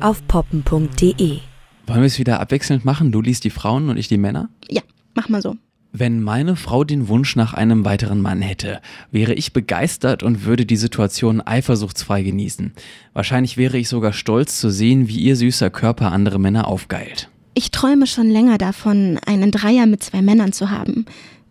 auf 0.00 0.26
poppen.de. 0.28 1.38
Wollen 1.86 2.00
wir 2.00 2.06
es 2.06 2.18
wieder 2.18 2.40
abwechselnd 2.40 2.84
machen? 2.84 3.12
Du 3.12 3.20
liest 3.20 3.44
die 3.44 3.50
Frauen 3.50 3.88
und 3.88 3.96
ich 3.96 4.08
die 4.08 4.18
Männer? 4.18 4.48
Ja, 4.68 4.82
mach 5.14 5.28
mal 5.28 5.40
so. 5.40 5.56
Wenn 5.98 6.20
meine 6.20 6.56
Frau 6.56 6.84
den 6.84 7.08
Wunsch 7.08 7.36
nach 7.36 7.54
einem 7.54 7.86
weiteren 7.86 8.20
Mann 8.20 8.42
hätte, 8.42 8.82
wäre 9.10 9.32
ich 9.32 9.54
begeistert 9.54 10.22
und 10.22 10.44
würde 10.44 10.66
die 10.66 10.76
Situation 10.76 11.40
eifersuchtsfrei 11.40 12.22
genießen. 12.22 12.74
Wahrscheinlich 13.14 13.56
wäre 13.56 13.78
ich 13.78 13.88
sogar 13.88 14.12
stolz 14.12 14.60
zu 14.60 14.68
sehen, 14.70 15.08
wie 15.08 15.20
ihr 15.20 15.36
süßer 15.36 15.70
Körper 15.70 16.12
andere 16.12 16.38
Männer 16.38 16.68
aufgeilt. 16.68 17.30
Ich 17.58 17.70
träume 17.70 18.06
schon 18.06 18.28
länger 18.28 18.58
davon, 18.58 19.18
einen 19.24 19.50
Dreier 19.50 19.86
mit 19.86 20.02
zwei 20.02 20.20
Männern 20.20 20.52
zu 20.52 20.70
haben. 20.70 21.06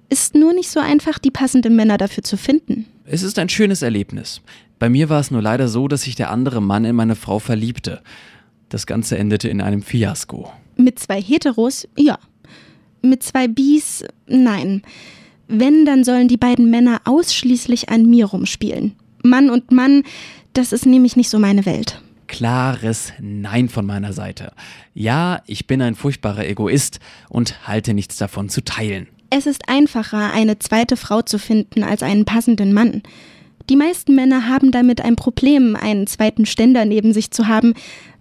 Ist 0.07 0.35
nur 0.35 0.53
nicht 0.53 0.69
so 0.69 0.79
einfach, 0.79 1.17
die 1.17 1.31
passenden 1.31 1.75
Männer 1.75 1.97
dafür 1.97 2.23
zu 2.23 2.37
finden. 2.37 2.85
Es 3.05 3.23
ist 3.23 3.39
ein 3.39 3.49
schönes 3.49 3.81
Erlebnis. 3.81 4.39
Bei 4.77 4.87
mir 4.87 5.09
war 5.09 5.19
es 5.19 5.31
nur 5.31 5.41
leider 5.41 5.67
so, 5.67 5.87
dass 5.87 6.03
sich 6.03 6.13
der 6.13 6.29
andere 6.29 6.61
Mann 6.61 6.85
in 6.85 6.95
meine 6.95 7.15
Frau 7.15 7.39
verliebte. 7.39 8.03
Das 8.69 8.85
Ganze 8.85 9.17
endete 9.17 9.49
in 9.49 9.61
einem 9.61 9.81
Fiasko. 9.81 10.51
Mit 10.77 10.99
zwei 10.99 11.19
Heteros, 11.19 11.87
ja. 11.97 12.19
Mit 13.01 13.23
zwei 13.23 13.47
Bis, 13.47 14.05
nein. 14.27 14.83
Wenn, 15.47 15.85
dann 15.85 16.03
sollen 16.03 16.27
die 16.27 16.37
beiden 16.37 16.69
Männer 16.69 17.01
ausschließlich 17.05 17.89
an 17.89 18.05
mir 18.05 18.27
rumspielen. 18.27 18.95
Mann 19.23 19.49
und 19.49 19.71
Mann, 19.71 20.03
das 20.53 20.71
ist 20.71 20.85
nämlich 20.85 21.15
nicht 21.15 21.31
so 21.31 21.39
meine 21.39 21.65
Welt. 21.65 21.99
Klares 22.27 23.13
Nein 23.19 23.69
von 23.69 23.85
meiner 23.85 24.13
Seite. 24.13 24.51
Ja, 24.93 25.41
ich 25.45 25.67
bin 25.67 25.81
ein 25.81 25.95
furchtbarer 25.95 26.45
Egoist 26.45 26.99
und 27.29 27.67
halte 27.67 27.93
nichts 27.93 28.17
davon 28.17 28.49
zu 28.49 28.63
teilen. 28.63 29.07
Es 29.29 29.45
ist 29.45 29.67
einfacher, 29.67 30.31
eine 30.33 30.59
zweite 30.59 30.97
Frau 30.97 31.21
zu 31.21 31.39
finden 31.39 31.83
als 31.83 32.03
einen 32.03 32.25
passenden 32.25 32.73
Mann. 32.73 33.03
Die 33.69 33.75
meisten 33.75 34.15
Männer 34.15 34.47
haben 34.47 34.71
damit 34.71 35.01
ein 35.01 35.15
Problem, 35.15 35.75
einen 35.75 36.07
zweiten 36.07 36.45
Ständer 36.45 36.85
neben 36.85 37.13
sich 37.13 37.31
zu 37.31 37.47
haben, 37.47 37.73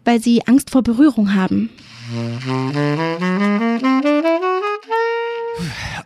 weil 0.05 0.21
sie 0.21 0.47
Angst 0.47 0.71
vor 0.71 0.83
Berührung 0.83 1.35
haben. 1.35 1.71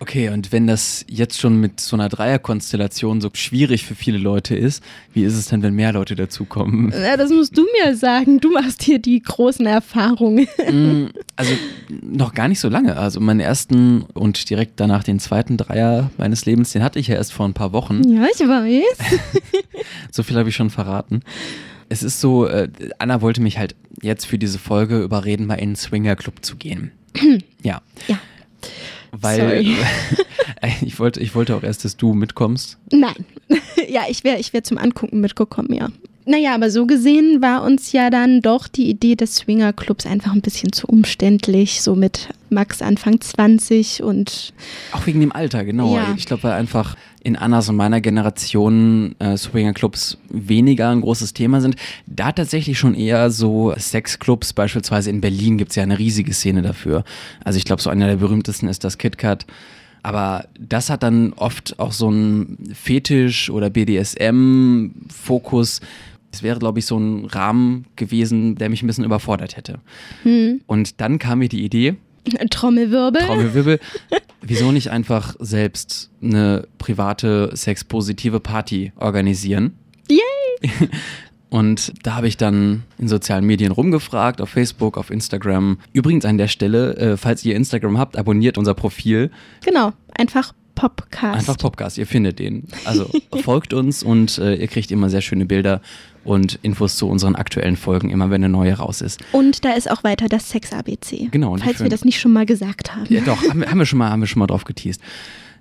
Okay, 0.09 0.31
und 0.31 0.53
wenn 0.53 0.67
das 0.67 1.05
jetzt 1.07 1.39
schon 1.39 1.61
mit 1.61 1.81
so 1.81 1.95
einer 1.95 2.09
Dreierkonstellation 2.09 3.21
so 3.21 3.29
schwierig 3.35 3.85
für 3.85 3.95
viele 3.95 4.17
Leute 4.17 4.57
ist, 4.57 4.83
wie 5.13 5.23
ist 5.23 5.35
es 5.35 5.49
denn, 5.49 5.61
wenn 5.63 5.75
mehr 5.75 5.93
Leute 5.93 6.15
dazukommen? 6.15 6.91
Ja, 7.09 7.19
das 7.19 7.31
musst 7.31 7.59
du 7.59 7.67
mir 7.85 7.95
sagen. 7.95 8.41
Du 8.41 8.51
machst 8.51 8.83
hier 8.83 8.99
die 9.01 9.21
großen 9.21 9.67
Erfahrungen. 9.67 10.47
Mm, 10.73 11.09
Also 11.37 11.53
noch 12.01 12.33
gar 12.33 12.49
nicht 12.49 12.59
so 12.59 12.71
lange. 12.71 12.97
Also 12.97 13.21
meinen 13.21 13.41
ersten 13.41 14.01
und 14.15 14.49
direkt 14.49 14.81
danach 14.81 15.05
den 15.05 15.21
zweiten 15.21 15.59
Dreier 15.59 16.11
meines 16.17 16.47
Lebens, 16.47 16.73
den 16.73 16.83
hatte 16.83 16.99
ich 16.99 17.09
ja 17.09 17.17
erst 17.17 17.35
vor 17.35 17.47
ein 17.47 17.53
paar 17.53 17.75
Wochen. 17.75 18.03
Ja, 18.11 18.25
ich 18.33 18.41
weiß. 18.41 19.09
So 20.11 20.23
viel 20.23 20.39
habe 20.39 20.49
ich 20.49 20.57
schon 20.57 20.71
verraten. 20.71 21.21
Es 21.91 22.03
ist 22.03 22.19
so, 22.21 22.47
äh, 22.47 22.71
Anna 22.99 23.21
wollte 23.21 23.43
mich 23.43 23.59
halt 23.59 23.77
jetzt 24.01 24.25
für 24.25 24.39
diese 24.39 24.59
Folge 24.59 25.03
überreden, 25.03 25.45
mal 25.45 25.57
in 25.57 25.61
einen 25.65 25.77
Swingerclub 25.77 26.43
zu 26.43 26.57
gehen. 26.57 26.93
ja. 27.63 27.83
Ja. 28.07 28.18
Weil 29.13 29.41
Sorry. 29.41 29.77
ich 30.83 30.99
wollte, 30.99 31.21
ich 31.21 31.35
wollte 31.35 31.57
auch 31.57 31.63
erst, 31.63 31.85
dass 31.85 31.97
du 31.97 32.15
mitkommst. 32.15 32.79
Nein. 32.93 33.25
ja, 33.89 34.03
ich 34.09 34.25
wäre 34.25 34.39
ich 34.39 34.53
wär 34.53 34.63
zum 34.65 34.79
Angucken 34.79 35.21
mitgekommen, 35.21 35.73
ja. 35.73 35.89
Naja, 36.29 36.55
aber 36.55 36.71
so 36.71 36.85
gesehen 36.85 37.41
war 37.41 37.63
uns 37.63 37.93
ja 37.93 38.11
dann 38.11 38.43
doch 38.43 38.69
die 38.69 38.91
Idee 38.91 39.17
des 39.17 39.37
Swingerclubs 39.37 40.05
einfach 40.05 40.35
ein 40.35 40.43
bisschen 40.43 40.73
zu 40.73 40.87
umständlich, 40.87 41.81
so 41.81 41.95
mit 41.95 42.29
Max 42.51 42.83
Anfang 42.83 43.19
20 43.19 44.03
und 44.03 44.53
Auch 44.93 45.07
wegen 45.07 45.21
dem 45.21 45.33
Alter, 45.33 45.65
genau. 45.65 45.97
Ja. 45.97 46.15
Ich 46.19 46.27
glaube, 46.27 46.43
weil 46.43 46.53
einfach 46.53 46.97
in 47.25 47.37
Annas 47.37 47.71
und 47.71 47.77
meiner 47.77 48.03
Generation 48.03 49.15
äh, 49.21 49.39
Swingerclubs 49.39 50.19
weniger 50.29 50.91
ein 50.91 51.01
großes 51.01 51.33
Thema 51.33 51.63
sind. 51.63 51.77
Da 52.07 52.33
tatsächlich 52.33 52.79
schon 52.79 52.95
eher 52.95 53.31
so 53.31 53.73
Sexclubs, 53.79 54.53
beispielsweise 54.53 55.09
in 55.09 55.23
Berlin 55.23 55.57
gibt 55.57 55.71
es 55.71 55.77
ja 55.77 55.83
eine 55.83 55.99
riesige 55.99 56.35
Szene 56.35 56.61
dafür. 56.61 57.05
Also 57.43 57.57
ich 57.57 57.65
glaube, 57.65 57.81
so 57.81 57.89
einer 57.89 58.07
der 58.07 58.17
berühmtesten 58.17 58.69
ist 58.69 58.85
das 58.85 58.99
KitKat. 58.99 59.47
Aber 60.03 60.45
das 60.59 60.91
hat 60.91 61.03
dann 61.03 61.33
oft 61.35 61.79
auch 61.79 61.93
so 61.93 62.09
einen 62.09 62.75
Fetisch- 62.75 63.49
oder 63.49 63.71
BDSM-Fokus. 63.71 65.81
Es 66.33 66.43
wäre, 66.43 66.59
glaube 66.59 66.79
ich, 66.79 66.87
so 66.87 66.99
ein 66.99 67.25
Rahmen 67.25 67.87
gewesen, 67.97 68.57
der 68.57 68.69
mich 68.69 68.83
ein 68.83 68.87
bisschen 68.87 69.05
überfordert 69.05 69.57
hätte. 69.57 69.81
Und 70.67 71.01
dann 71.01 71.19
kam 71.19 71.39
mir 71.39 71.49
die 71.49 71.65
Idee, 71.65 71.97
Trommelwirbel. 72.51 73.23
Trommelwirbel. 73.23 73.81
Wieso 74.43 74.73
nicht 74.73 74.91
einfach 74.91 75.35
selbst 75.39 76.11
eine 76.23 76.67
private 76.79 77.51
sexpositive 77.55 78.41
Party 78.41 78.93
organisieren? 78.97 79.75
Yay! 80.09 80.89
Und 81.51 81.95
da 82.03 82.15
habe 82.15 82.29
ich 82.29 82.37
dann 82.37 82.83
in 82.99 83.09
sozialen 83.09 83.45
Medien 83.47 83.73
rumgefragt, 83.73 84.43
auf 84.43 84.51
Facebook, 84.51 84.99
auf 84.99 85.11
Instagram. 85.11 85.79
Übrigens 85.95 86.27
an 86.27 86.37
der 86.37 86.49
Stelle, 86.49 86.95
äh, 86.97 87.17
falls 87.17 87.43
ihr 87.45 87.57
Instagram 87.57 87.97
habt, 87.97 88.19
abonniert 88.19 88.59
unser 88.59 88.75
Profil. 88.75 89.31
Genau, 89.65 89.93
einfach 90.15 90.53
Popcast. 90.79 91.35
Einfach 91.37 91.59
Podcast, 91.59 91.99
ihr 91.99 92.07
findet 92.07 92.39
den. 92.39 92.69
Also 92.85 93.11
folgt 93.43 93.75
uns 93.75 94.05
und 94.05 94.39
äh, 94.39 94.55
ihr 94.55 94.69
kriegt 94.69 94.93
immer 94.93 95.11
sehr 95.11 95.23
schöne 95.23 95.45
Bilder 95.45 95.81
und 96.23 96.61
Infos 96.63 96.97
zu 96.97 97.09
unseren 97.09 97.35
aktuellen 97.35 97.77
Folgen, 97.77 98.11
immer 98.11 98.31
wenn 98.31 98.45
eine 98.45 98.49
neue 98.49 98.75
raus 98.75 99.01
ist. 99.01 99.19
Und 99.33 99.65
da 99.65 99.73
ist 99.73 99.91
auch 99.91 100.05
weiter 100.05 100.29
das 100.29 100.51
Sex-ABC. 100.51 101.31
Genau, 101.33 101.55
und 101.55 101.65
Falls 101.65 101.81
wir 101.81 101.89
das 101.89 102.05
nicht 102.05 102.21
schon 102.21 102.33
mal 102.33 102.47
gesagt 102.47 102.95
haben. 102.95 103.07
Ja, 103.09 103.23
doch, 103.23 103.43
haben 103.49 103.61
wir, 103.61 103.69
haben 103.69 103.79
wir 103.79 103.87
schon 103.87 103.99
mal, 103.99 104.11
haben 104.11 104.21
wir 104.21 104.29
schon 104.29 104.39
mal 104.39 104.47
drauf 104.47 104.63
geteased. 104.63 105.01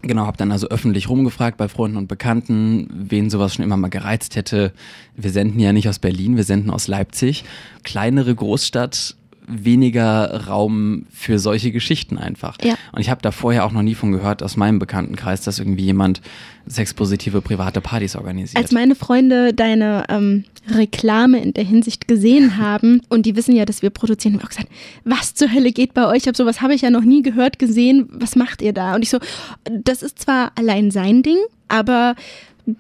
Genau, 0.03 0.27
habe 0.27 0.38
dann 0.38 0.51
also 0.51 0.67
öffentlich 0.67 1.09
rumgefragt 1.09 1.57
bei 1.57 1.67
Freunden 1.67 1.97
und 1.97 2.07
Bekannten, 2.07 2.88
wen 2.91 3.31
sowas 3.31 3.55
schon 3.55 3.65
immer 3.65 3.77
mal 3.77 3.88
gereizt 3.88 4.36
hätte. 4.36 4.71
Wir 5.15 5.31
senden 5.31 5.59
ja 5.59 5.74
nicht 5.74 5.89
aus 5.89 5.97
Berlin, 5.97 6.38
wir 6.38 6.43
senden 6.43 6.69
aus 6.69 6.88
Leipzig. 6.88 7.43
Kleinere 7.83 8.36
Großstadt, 8.36 9.15
weniger 9.47 10.47
Raum 10.47 11.05
für 11.09 11.39
solche 11.39 11.71
Geschichten 11.71 12.17
einfach. 12.17 12.57
Ja. 12.61 12.75
Und 12.91 12.99
ich 12.99 13.09
habe 13.09 13.21
da 13.21 13.31
vorher 13.31 13.65
auch 13.65 13.71
noch 13.71 13.81
nie 13.81 13.95
von 13.95 14.11
gehört 14.11 14.43
aus 14.43 14.57
meinem 14.57 14.77
Bekanntenkreis, 14.77 15.41
dass 15.41 15.59
irgendwie 15.59 15.85
jemand 15.85 16.21
sexpositive 16.67 17.41
private 17.41 17.79
Partys 17.79 18.17
organisiert. 18.17 18.61
Als 18.61 18.73
meine 18.73 18.93
Freunde 18.93 19.53
deine 19.53 20.05
ähm, 20.09 20.43
Reklame 20.69 21.41
in 21.41 21.53
der 21.53 21.63
Hinsicht 21.63 22.09
gesehen 22.09 22.57
haben 22.57 23.01
und 23.07 23.25
die 23.25 23.35
wissen 23.37 23.55
ja, 23.55 23.63
dass 23.63 23.81
wir 23.81 23.89
produzieren, 23.89 24.35
haben 24.35 24.43
auch 24.43 24.49
gesagt, 24.49 24.69
was 25.05 25.33
zur 25.33 25.51
Hölle 25.53 25.71
geht 25.71 25.93
bei 25.93 26.05
euch? 26.07 26.23
Ich 26.23 26.27
hab 26.27 26.35
sowas 26.35 26.61
habe 26.61 26.73
ich 26.73 26.81
ja 26.81 26.89
noch 26.89 27.03
nie 27.03 27.21
gehört, 27.21 27.57
gesehen. 27.57 28.09
Was 28.11 28.35
macht 28.35 28.61
ihr 28.61 28.73
da? 28.73 28.95
Und 28.95 29.01
ich 29.01 29.09
so, 29.09 29.19
das 29.63 30.03
ist 30.03 30.19
zwar 30.19 30.51
allein 30.55 30.91
sein 30.91 31.23
Ding, 31.23 31.37
aber 31.69 32.15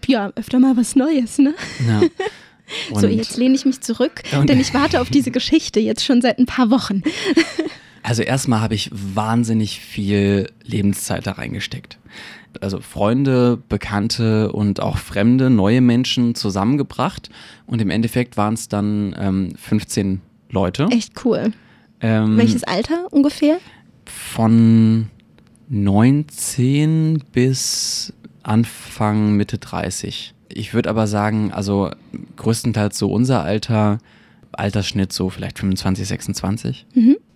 ja, 0.05 0.33
öfter 0.35 0.59
mal 0.59 0.75
was 0.75 0.97
Neues, 0.97 1.37
ne? 1.37 1.53
ja. 1.87 2.01
so, 2.93 3.07
Und- 3.07 3.13
jetzt 3.13 3.37
lehne 3.37 3.55
ich 3.55 3.65
mich 3.65 3.81
zurück, 3.81 4.23
denn 4.47 4.59
ich 4.59 4.73
warte 4.73 5.01
auf 5.01 5.09
diese 5.09 5.31
Geschichte 5.31 5.79
jetzt 5.79 6.03
schon 6.05 6.21
seit 6.21 6.39
ein 6.39 6.45
paar 6.45 6.69
Wochen. 6.71 7.01
Also 8.03 8.21
erstmal 8.23 8.61
habe 8.61 8.73
ich 8.73 8.89
wahnsinnig 8.93 9.81
viel 9.81 10.49
Lebenszeit 10.63 11.27
da 11.27 11.33
reingesteckt. 11.33 11.97
Also 12.61 12.79
Freunde, 12.79 13.61
Bekannte 13.67 14.53
und 14.53 14.79
auch 14.79 14.97
fremde, 14.97 15.49
neue 15.49 15.81
Menschen 15.81 16.33
zusammengebracht. 16.33 17.29
Und 17.65 17.81
im 17.81 17.89
Endeffekt 17.89 18.37
waren 18.37 18.53
es 18.53 18.69
dann 18.69 19.13
ähm, 19.19 19.49
15 19.57 20.21
Leute. 20.51 20.87
Echt 20.89 21.25
cool. 21.25 21.51
Ähm, 21.99 22.37
Welches 22.37 22.63
Alter 22.63 23.07
ungefähr? 23.11 23.57
Von 24.05 25.09
19 25.67 27.23
bis 27.33 28.13
Anfang, 28.41 29.35
Mitte 29.35 29.57
30. 29.57 30.33
Ich 30.57 30.73
würde 30.73 30.89
aber 30.89 31.05
sagen, 31.05 31.51
also 31.51 31.91
größtenteils 32.35 32.97
so 32.97 33.11
unser 33.11 33.43
Alter, 33.43 33.99
Altersschnitt 34.53 35.13
so 35.13 35.29
vielleicht 35.29 35.59
25, 35.59 36.07
26. 36.07 36.85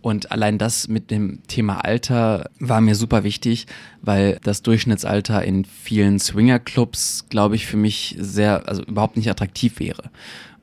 Und 0.01 0.32
allein 0.32 0.58
das 0.58 0.88
mit 0.88 1.12
dem 1.12 1.44
Thema 1.48 1.86
Alter 1.86 2.50
war 2.60 2.82
mir 2.82 2.96
super 2.96 3.24
wichtig, 3.24 3.68
weil 4.01 4.40
das 4.44 4.63
Durchschnittsalter 4.63 5.44
in 5.44 5.66
vielen 5.66 6.18
Swingerclubs, 6.18 7.28
glaube 7.30 7.56
ich, 7.56 7.68
für 7.68 7.78
mich 7.78 8.16
sehr, 8.18 8.68
also 8.68 8.82
überhaupt 8.82 9.18
nicht 9.18 9.30
attraktiv 9.30 9.80
wäre. 9.80 10.10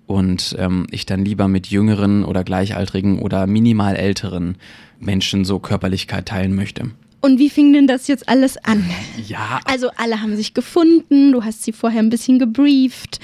Und 0.08 0.56
ähm, 0.58 0.88
ich 0.90 1.06
dann 1.06 1.24
lieber 1.24 1.46
mit 1.46 1.68
jüngeren 1.68 2.24
oder 2.24 2.42
gleichaltrigen 2.42 3.20
oder 3.20 3.46
minimal 3.46 3.94
älteren 3.94 4.56
Menschen 4.98 5.44
so 5.44 5.60
Körperlichkeit 5.60 6.26
teilen 6.26 6.56
möchte. 6.56 6.90
Und 7.20 7.38
wie 7.38 7.50
fing 7.50 7.72
denn 7.72 7.86
das 7.86 8.06
jetzt 8.06 8.28
alles 8.28 8.56
an? 8.64 8.84
Ja, 9.26 9.60
Also 9.64 9.90
alle 9.96 10.20
haben 10.22 10.36
sich 10.36 10.54
gefunden, 10.54 11.32
du 11.32 11.42
hast 11.44 11.62
sie 11.64 11.72
vorher 11.72 12.00
ein 12.00 12.10
bisschen 12.10 12.38
gebrieft. 12.38 13.18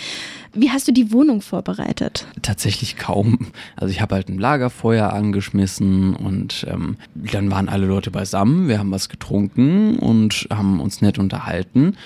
Wie 0.52 0.70
hast 0.70 0.86
du 0.86 0.92
die 0.92 1.12
Wohnung 1.12 1.40
vorbereitet? 1.42 2.26
tatsächlich 2.42 2.96
kaum. 2.96 3.48
Also 3.76 3.90
ich 3.90 4.00
habe 4.00 4.14
halt 4.16 4.28
ein 4.28 4.38
Lagerfeuer 4.38 5.12
angeschmissen 5.12 6.14
und 6.14 6.66
ähm, 6.70 6.96
dann 7.14 7.50
waren 7.50 7.68
alle 7.68 7.86
Leute 7.86 8.10
beisammen, 8.10 8.68
wir 8.68 8.78
haben 8.78 8.90
was 8.92 9.08
getrunken 9.08 9.98
und 9.98 10.46
haben 10.50 10.80
uns 10.80 11.00
nett 11.00 11.18
unterhalten. 11.18 11.96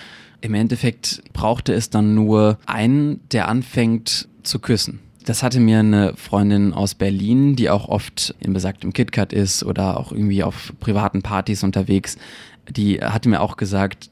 Im 0.41 0.55
Endeffekt 0.55 1.23
brauchte 1.33 1.73
es 1.75 1.91
dann 1.91 2.15
nur 2.15 2.59
einen, 2.67 3.21
der 3.33 3.49
anfängt 3.49 4.29
zu 4.45 4.61
küssen. 4.61 5.01
Das 5.29 5.43
hatte 5.43 5.61
mir 5.61 5.81
eine 5.81 6.15
Freundin 6.17 6.73
aus 6.73 6.95
Berlin, 6.95 7.55
die 7.55 7.69
auch 7.69 7.87
oft 7.87 8.35
in 8.41 8.55
besagtem 8.55 8.95
KitKat 8.95 9.35
ist 9.35 9.63
oder 9.63 10.01
auch 10.01 10.11
irgendwie 10.11 10.43
auf 10.43 10.73
privaten 10.81 11.21
Partys 11.21 11.63
unterwegs, 11.63 12.17
die 12.67 13.03
hatte 13.03 13.29
mir 13.29 13.43
auch 13.43 13.59
gesagt, 13.59 14.09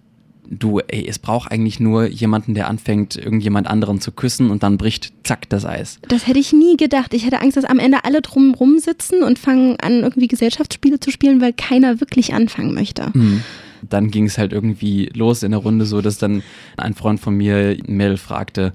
du, 0.46 0.80
ey, 0.80 1.08
es 1.08 1.18
braucht 1.18 1.50
eigentlich 1.50 1.80
nur 1.80 2.06
jemanden, 2.06 2.52
der 2.52 2.68
anfängt, 2.68 3.16
irgendjemand 3.16 3.66
anderen 3.66 3.98
zu 3.98 4.12
küssen 4.12 4.50
und 4.50 4.62
dann 4.62 4.76
bricht 4.76 5.14
zack 5.24 5.48
das 5.48 5.64
Eis. 5.64 6.00
Das 6.06 6.26
hätte 6.26 6.38
ich 6.38 6.52
nie 6.52 6.76
gedacht. 6.76 7.14
Ich 7.14 7.24
hätte 7.24 7.40
Angst, 7.40 7.56
dass 7.56 7.64
am 7.64 7.78
Ende 7.78 8.04
alle 8.04 8.20
drumrum 8.20 8.78
sitzen 8.78 9.22
und 9.22 9.38
fangen 9.38 9.80
an, 9.80 10.02
irgendwie 10.02 10.28
Gesellschaftsspiele 10.28 11.00
zu 11.00 11.10
spielen, 11.10 11.40
weil 11.40 11.54
keiner 11.54 11.98
wirklich 11.98 12.34
anfangen 12.34 12.74
möchte. 12.74 13.10
Dann 13.88 14.10
ging 14.10 14.26
es 14.26 14.36
halt 14.36 14.52
irgendwie 14.52 15.10
los 15.14 15.42
in 15.42 15.52
der 15.52 15.60
Runde, 15.60 15.86
so 15.86 16.02
dass 16.02 16.18
dann 16.18 16.42
ein 16.76 16.92
Freund 16.92 17.20
von 17.20 17.34
mir 17.34 17.78
Mädel 17.86 18.18
fragte, 18.18 18.74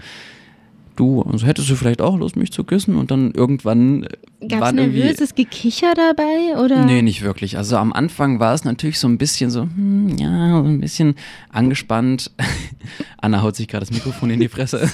du, 0.96 1.22
also 1.24 1.46
hättest 1.46 1.70
du 1.70 1.76
vielleicht 1.76 2.02
auch 2.02 2.18
Lust, 2.18 2.36
mich 2.36 2.52
zu 2.52 2.64
küssen? 2.64 2.96
Und 2.96 3.12
dann 3.12 3.32
irgendwann 3.32 4.04
äh, 4.04 4.48
Gab 4.48 4.64
es 4.64 4.74
nervöses 4.74 5.36
Gekicher 5.36 5.94
dabei? 5.94 6.58
Oder? 6.64 6.86
Nee, 6.86 7.02
nicht 7.02 7.22
wirklich. 7.22 7.58
Also 7.58 7.78
am 7.78 7.94
Anfang 7.94 8.40
war 8.40 8.54
es 8.54 8.64
natürlich 8.64 9.00
so 9.00 9.08
ein 9.08 9.18
bisschen 9.18 9.52
so, 9.52 9.64
hm, 9.64 10.18
ja, 10.18 10.62
so 10.62 10.68
ein 10.68 10.80
bisschen 10.80 11.16
angespannt. 11.50 12.32
Anna 13.18 13.42
haut 13.42 13.56
sich 13.56 13.68
gerade 13.68 13.86
das 13.86 13.94
Mikrofon 13.94 14.30
in 14.30 14.40
die 14.40 14.48
Fresse. 14.48 14.80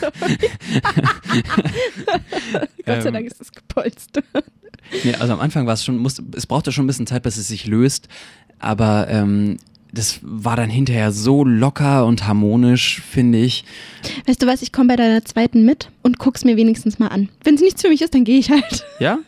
Gott 2.86 3.02
sei 3.04 3.08
ähm, 3.08 3.14
Dank 3.14 3.28
ist 3.28 3.42
es 3.42 3.52
gepolstert. 3.52 4.26
Nee, 5.04 5.16
also 5.16 5.34
am 5.34 5.40
Anfang 5.40 5.68
war 5.68 5.74
es 5.74 5.84
schon, 5.84 5.98
muss, 5.98 6.22
es 6.36 6.46
brauchte 6.46 6.72
schon 6.72 6.86
ein 6.86 6.88
bisschen 6.88 7.08
Zeit, 7.08 7.24
bis 7.24 7.38
es 7.38 7.48
sich 7.48 7.68
löst. 7.68 8.08
Aber 8.60 9.08
ähm, 9.10 9.58
das 9.92 10.20
war 10.22 10.56
dann 10.56 10.70
hinterher 10.70 11.12
so 11.12 11.44
locker 11.44 12.06
und 12.06 12.28
harmonisch, 12.28 13.02
finde 13.02 13.40
ich. 13.40 13.64
Weißt 14.26 14.42
du 14.42 14.48
was, 14.48 14.62
ich 14.62 14.72
komme 14.72 14.90
bei 14.90 14.96
deiner 14.96 15.24
zweiten 15.26 15.64
mit 15.66 15.90
und 16.04 16.20
guck's 16.20 16.46
mir 16.46 16.56
wenigstens 16.58 17.00
mal 17.00 17.08
an. 17.08 17.30
Wenn 17.44 17.56
es 17.56 17.62
nichts 17.62 17.82
für 17.82 17.90
mich 17.90 18.02
ist, 18.02 18.14
dann 18.14 18.24
gehe 18.24 18.40
ich 18.40 18.50
halt. 18.50 18.86
Ja? 19.00 19.20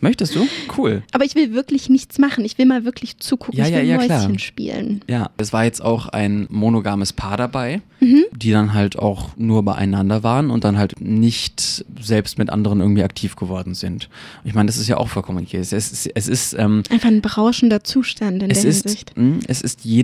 Möchtest 0.00 0.34
du? 0.34 0.46
Cool. 0.76 1.02
Aber 1.12 1.24
ich 1.24 1.36
will 1.36 1.54
wirklich 1.54 1.88
nichts 1.88 2.18
machen. 2.18 2.44
Ich 2.44 2.58
will 2.58 2.66
mal 2.66 2.84
wirklich 2.84 3.18
zugucken. 3.18 3.56
Ja, 3.58 3.66
ich 3.66 3.70
ja, 3.72 3.78
will 3.78 3.86
ja, 3.88 3.96
Mäuschen 3.96 4.08
klar. 4.08 4.38
spielen. 4.40 5.00
Ja, 5.08 5.30
es 5.38 5.52
war 5.52 5.64
jetzt 5.64 5.80
auch 5.82 6.08
ein 6.08 6.46
monogames 6.50 7.12
Paar 7.12 7.36
dabei, 7.36 7.80
Mhm. 8.00 8.24
die 8.32 8.50
dann 8.50 8.74
halt 8.74 8.98
auch 8.98 9.28
nur 9.36 9.62
beieinander 9.62 10.24
waren 10.24 10.50
und 10.50 10.64
dann 10.64 10.76
halt 10.76 11.00
nicht 11.00 11.84
selbst 12.00 12.36
mit 12.36 12.50
anderen 12.50 12.80
irgendwie 12.80 13.04
aktiv 13.04 13.36
geworden 13.36 13.74
sind. 13.74 14.08
Ich 14.44 14.54
meine, 14.54 14.66
das 14.66 14.76
ist 14.76 14.88
ja 14.88 14.96
auch 14.96 15.08
vollkommen 15.08 15.38
okay. 15.44 15.58
Es 15.58 15.72
ist, 15.72 16.10
es 16.12 16.28
ist, 16.28 16.54
ähm, 16.58 16.82
Einfach 16.90 17.08
ein 17.08 17.22
berauschender 17.22 17.84
Zustand 17.84 18.42
in 18.42 18.50
es 18.50 18.62
der 18.62 18.70
ist, 18.70 18.82
Hinsicht. 18.82 19.12
mh, 19.16 19.38
es 19.46 19.62
ist 19.62 19.84
jeder 19.84 20.02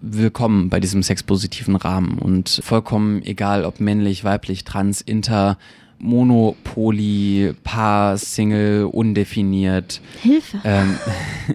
willkommen 0.00 0.70
bei 0.70 0.80
diesem 0.80 1.02
sexpositiven 1.02 1.76
Rahmen 1.76 2.18
und 2.18 2.60
vollkommen 2.62 3.22
egal, 3.22 3.64
ob 3.64 3.80
männlich, 3.80 4.24
weiblich, 4.24 4.64
trans, 4.64 5.00
inter, 5.00 5.58
mono, 5.98 6.56
poly, 6.64 7.54
paar, 7.64 8.18
single, 8.18 8.84
undefiniert, 8.84 10.00
Hilfe. 10.22 10.58
ähm, 10.64 10.96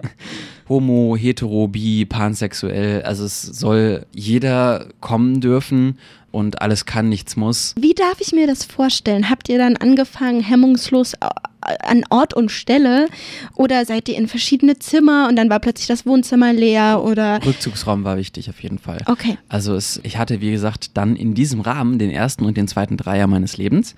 homo, 0.68 1.16
hetero, 1.16 1.68
bi, 1.68 2.04
pansexuell. 2.06 3.02
Also 3.02 3.24
es 3.24 3.42
soll 3.42 4.06
jeder 4.12 4.86
kommen 5.00 5.40
dürfen 5.40 5.98
und 6.30 6.62
alles 6.62 6.86
kann, 6.86 7.08
nichts 7.08 7.36
muss. 7.36 7.74
Wie 7.78 7.94
darf 7.94 8.20
ich 8.20 8.32
mir 8.32 8.46
das 8.46 8.64
vorstellen? 8.64 9.30
Habt 9.30 9.48
ihr 9.48 9.58
dann 9.58 9.76
angefangen, 9.76 10.40
hemmungslos 10.40 11.14
an 11.60 12.04
Ort 12.10 12.34
und 12.34 12.50
Stelle? 12.50 13.08
Oder 13.54 13.84
seid 13.84 14.08
ihr 14.08 14.16
in 14.16 14.28
verschiedene 14.28 14.78
Zimmer 14.78 15.28
und 15.28 15.36
dann 15.36 15.50
war 15.50 15.60
plötzlich 15.60 15.86
das 15.86 16.06
Wohnzimmer 16.06 16.52
leer? 16.52 17.02
Oder. 17.02 17.44
Rückzugsraum 17.44 18.04
war 18.04 18.16
wichtig 18.16 18.48
auf 18.50 18.62
jeden 18.62 18.78
Fall. 18.78 18.98
Okay. 19.06 19.38
Also 19.48 19.74
es, 19.74 20.00
ich 20.02 20.18
hatte, 20.18 20.40
wie 20.40 20.50
gesagt, 20.50 20.96
dann 20.96 21.16
in 21.16 21.34
diesem 21.34 21.60
Rahmen 21.60 21.98
den 21.98 22.10
ersten 22.10 22.44
und 22.44 22.56
den 22.56 22.68
zweiten 22.68 22.96
Dreier 22.96 23.26
meines 23.26 23.56
Lebens. 23.56 23.94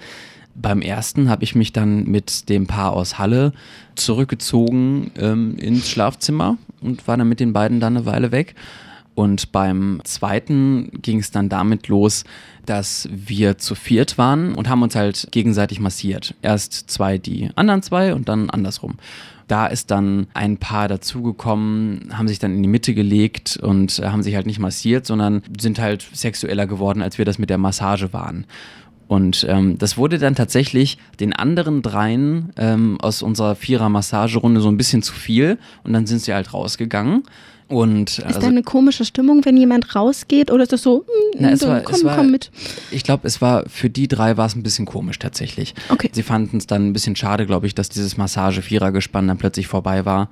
Beim 0.54 0.82
ersten 0.82 1.30
habe 1.30 1.44
ich 1.44 1.54
mich 1.54 1.72
dann 1.72 2.04
mit 2.04 2.48
dem 2.50 2.66
Paar 2.66 2.92
aus 2.92 3.18
Halle 3.18 3.52
zurückgezogen 3.94 5.10
ähm, 5.16 5.56
ins 5.56 5.88
Schlafzimmer 5.88 6.58
und 6.82 7.06
war 7.08 7.16
dann 7.16 7.28
mit 7.28 7.40
den 7.40 7.52
beiden 7.52 7.80
dann 7.80 7.96
eine 7.96 8.06
Weile 8.06 8.32
weg. 8.32 8.54
Und 9.14 9.52
beim 9.52 10.00
zweiten 10.04 10.90
ging 11.02 11.18
es 11.18 11.30
dann 11.30 11.48
damit 11.48 11.88
los, 11.88 12.24
dass 12.64 13.08
wir 13.12 13.58
zu 13.58 13.74
viert 13.74 14.16
waren 14.16 14.54
und 14.54 14.68
haben 14.68 14.82
uns 14.82 14.94
halt 14.94 15.28
gegenseitig 15.30 15.80
massiert. 15.80 16.34
Erst 16.40 16.90
zwei 16.90 17.18
die 17.18 17.50
anderen 17.54 17.82
zwei 17.82 18.14
und 18.14 18.28
dann 18.28 18.48
andersrum. 18.48 18.96
Da 19.48 19.66
ist 19.66 19.90
dann 19.90 20.28
ein 20.32 20.56
Paar 20.56 20.88
dazugekommen, 20.88 22.16
haben 22.16 22.28
sich 22.28 22.38
dann 22.38 22.54
in 22.54 22.62
die 22.62 22.68
Mitte 22.68 22.94
gelegt 22.94 23.58
und 23.62 23.98
äh, 23.98 24.06
haben 24.06 24.22
sich 24.22 24.34
halt 24.34 24.46
nicht 24.46 24.60
massiert, 24.60 25.04
sondern 25.04 25.42
sind 25.60 25.78
halt 25.78 26.06
sexueller 26.14 26.66
geworden, 26.66 27.02
als 27.02 27.18
wir 27.18 27.26
das 27.26 27.38
mit 27.38 27.50
der 27.50 27.58
Massage 27.58 28.14
waren. 28.14 28.46
Und 29.08 29.44
ähm, 29.46 29.76
das 29.76 29.98
wurde 29.98 30.18
dann 30.18 30.34
tatsächlich 30.34 30.96
den 31.20 31.34
anderen 31.34 31.82
dreien 31.82 32.50
ähm, 32.56 32.98
aus 33.02 33.20
unserer 33.20 33.56
Vierer-Massagerunde 33.56 34.62
so 34.62 34.68
ein 34.68 34.78
bisschen 34.78 35.02
zu 35.02 35.12
viel 35.12 35.58
und 35.84 35.92
dann 35.92 36.06
sind 36.06 36.22
sie 36.22 36.32
halt 36.32 36.54
rausgegangen. 36.54 37.24
Und 37.72 38.10
Ist 38.18 38.22
also, 38.24 38.40
da 38.40 38.46
eine 38.48 38.62
komische 38.62 39.04
Stimmung, 39.04 39.44
wenn 39.44 39.56
jemand 39.56 39.94
rausgeht? 39.96 40.50
Oder 40.50 40.64
ist 40.64 40.72
das 40.72 40.82
so, 40.82 41.06
hm, 41.06 41.40
Na, 41.40 41.56
so, 41.56 41.68
war- 41.68 41.80
komm, 41.80 42.04
war- 42.04 42.16
komm 42.16 42.30
mit? 42.30 42.50
ich 42.90 43.02
glaube, 43.02 43.26
es 43.26 43.40
war 43.40 43.64
für 43.68 43.88
die 43.88 44.08
drei 44.08 44.36
war 44.36 44.46
es 44.46 44.54
ein 44.54 44.62
bisschen 44.62 44.84
komisch 44.84 45.18
tatsächlich. 45.18 45.74
Okay. 45.88 46.10
Sie 46.12 46.22
fanden 46.22 46.58
es 46.58 46.66
dann 46.66 46.88
ein 46.88 46.92
bisschen 46.92 47.16
schade, 47.16 47.46
glaube 47.46 47.66
ich, 47.66 47.74
dass 47.74 47.88
dieses 47.88 48.16
Massage-Vierer-Gespann 48.18 49.26
dann 49.26 49.38
plötzlich 49.38 49.66
vorbei 49.68 50.04
war. 50.04 50.28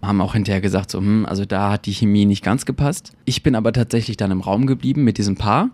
Haben 0.00 0.20
auch 0.20 0.34
hinterher 0.34 0.60
gesagt, 0.60 0.92
so, 0.92 0.98
hm, 0.98 1.26
also 1.26 1.44
da 1.44 1.72
hat 1.72 1.86
die 1.86 1.92
Chemie 1.92 2.24
nicht 2.24 2.44
ganz 2.44 2.64
gepasst. 2.64 3.10
Ich 3.24 3.42
bin 3.42 3.56
aber 3.56 3.72
tatsächlich 3.72 4.16
dann 4.16 4.30
im 4.30 4.40
Raum 4.40 4.66
geblieben 4.66 5.02
mit 5.02 5.18
diesem 5.18 5.34
Paar 5.34 5.70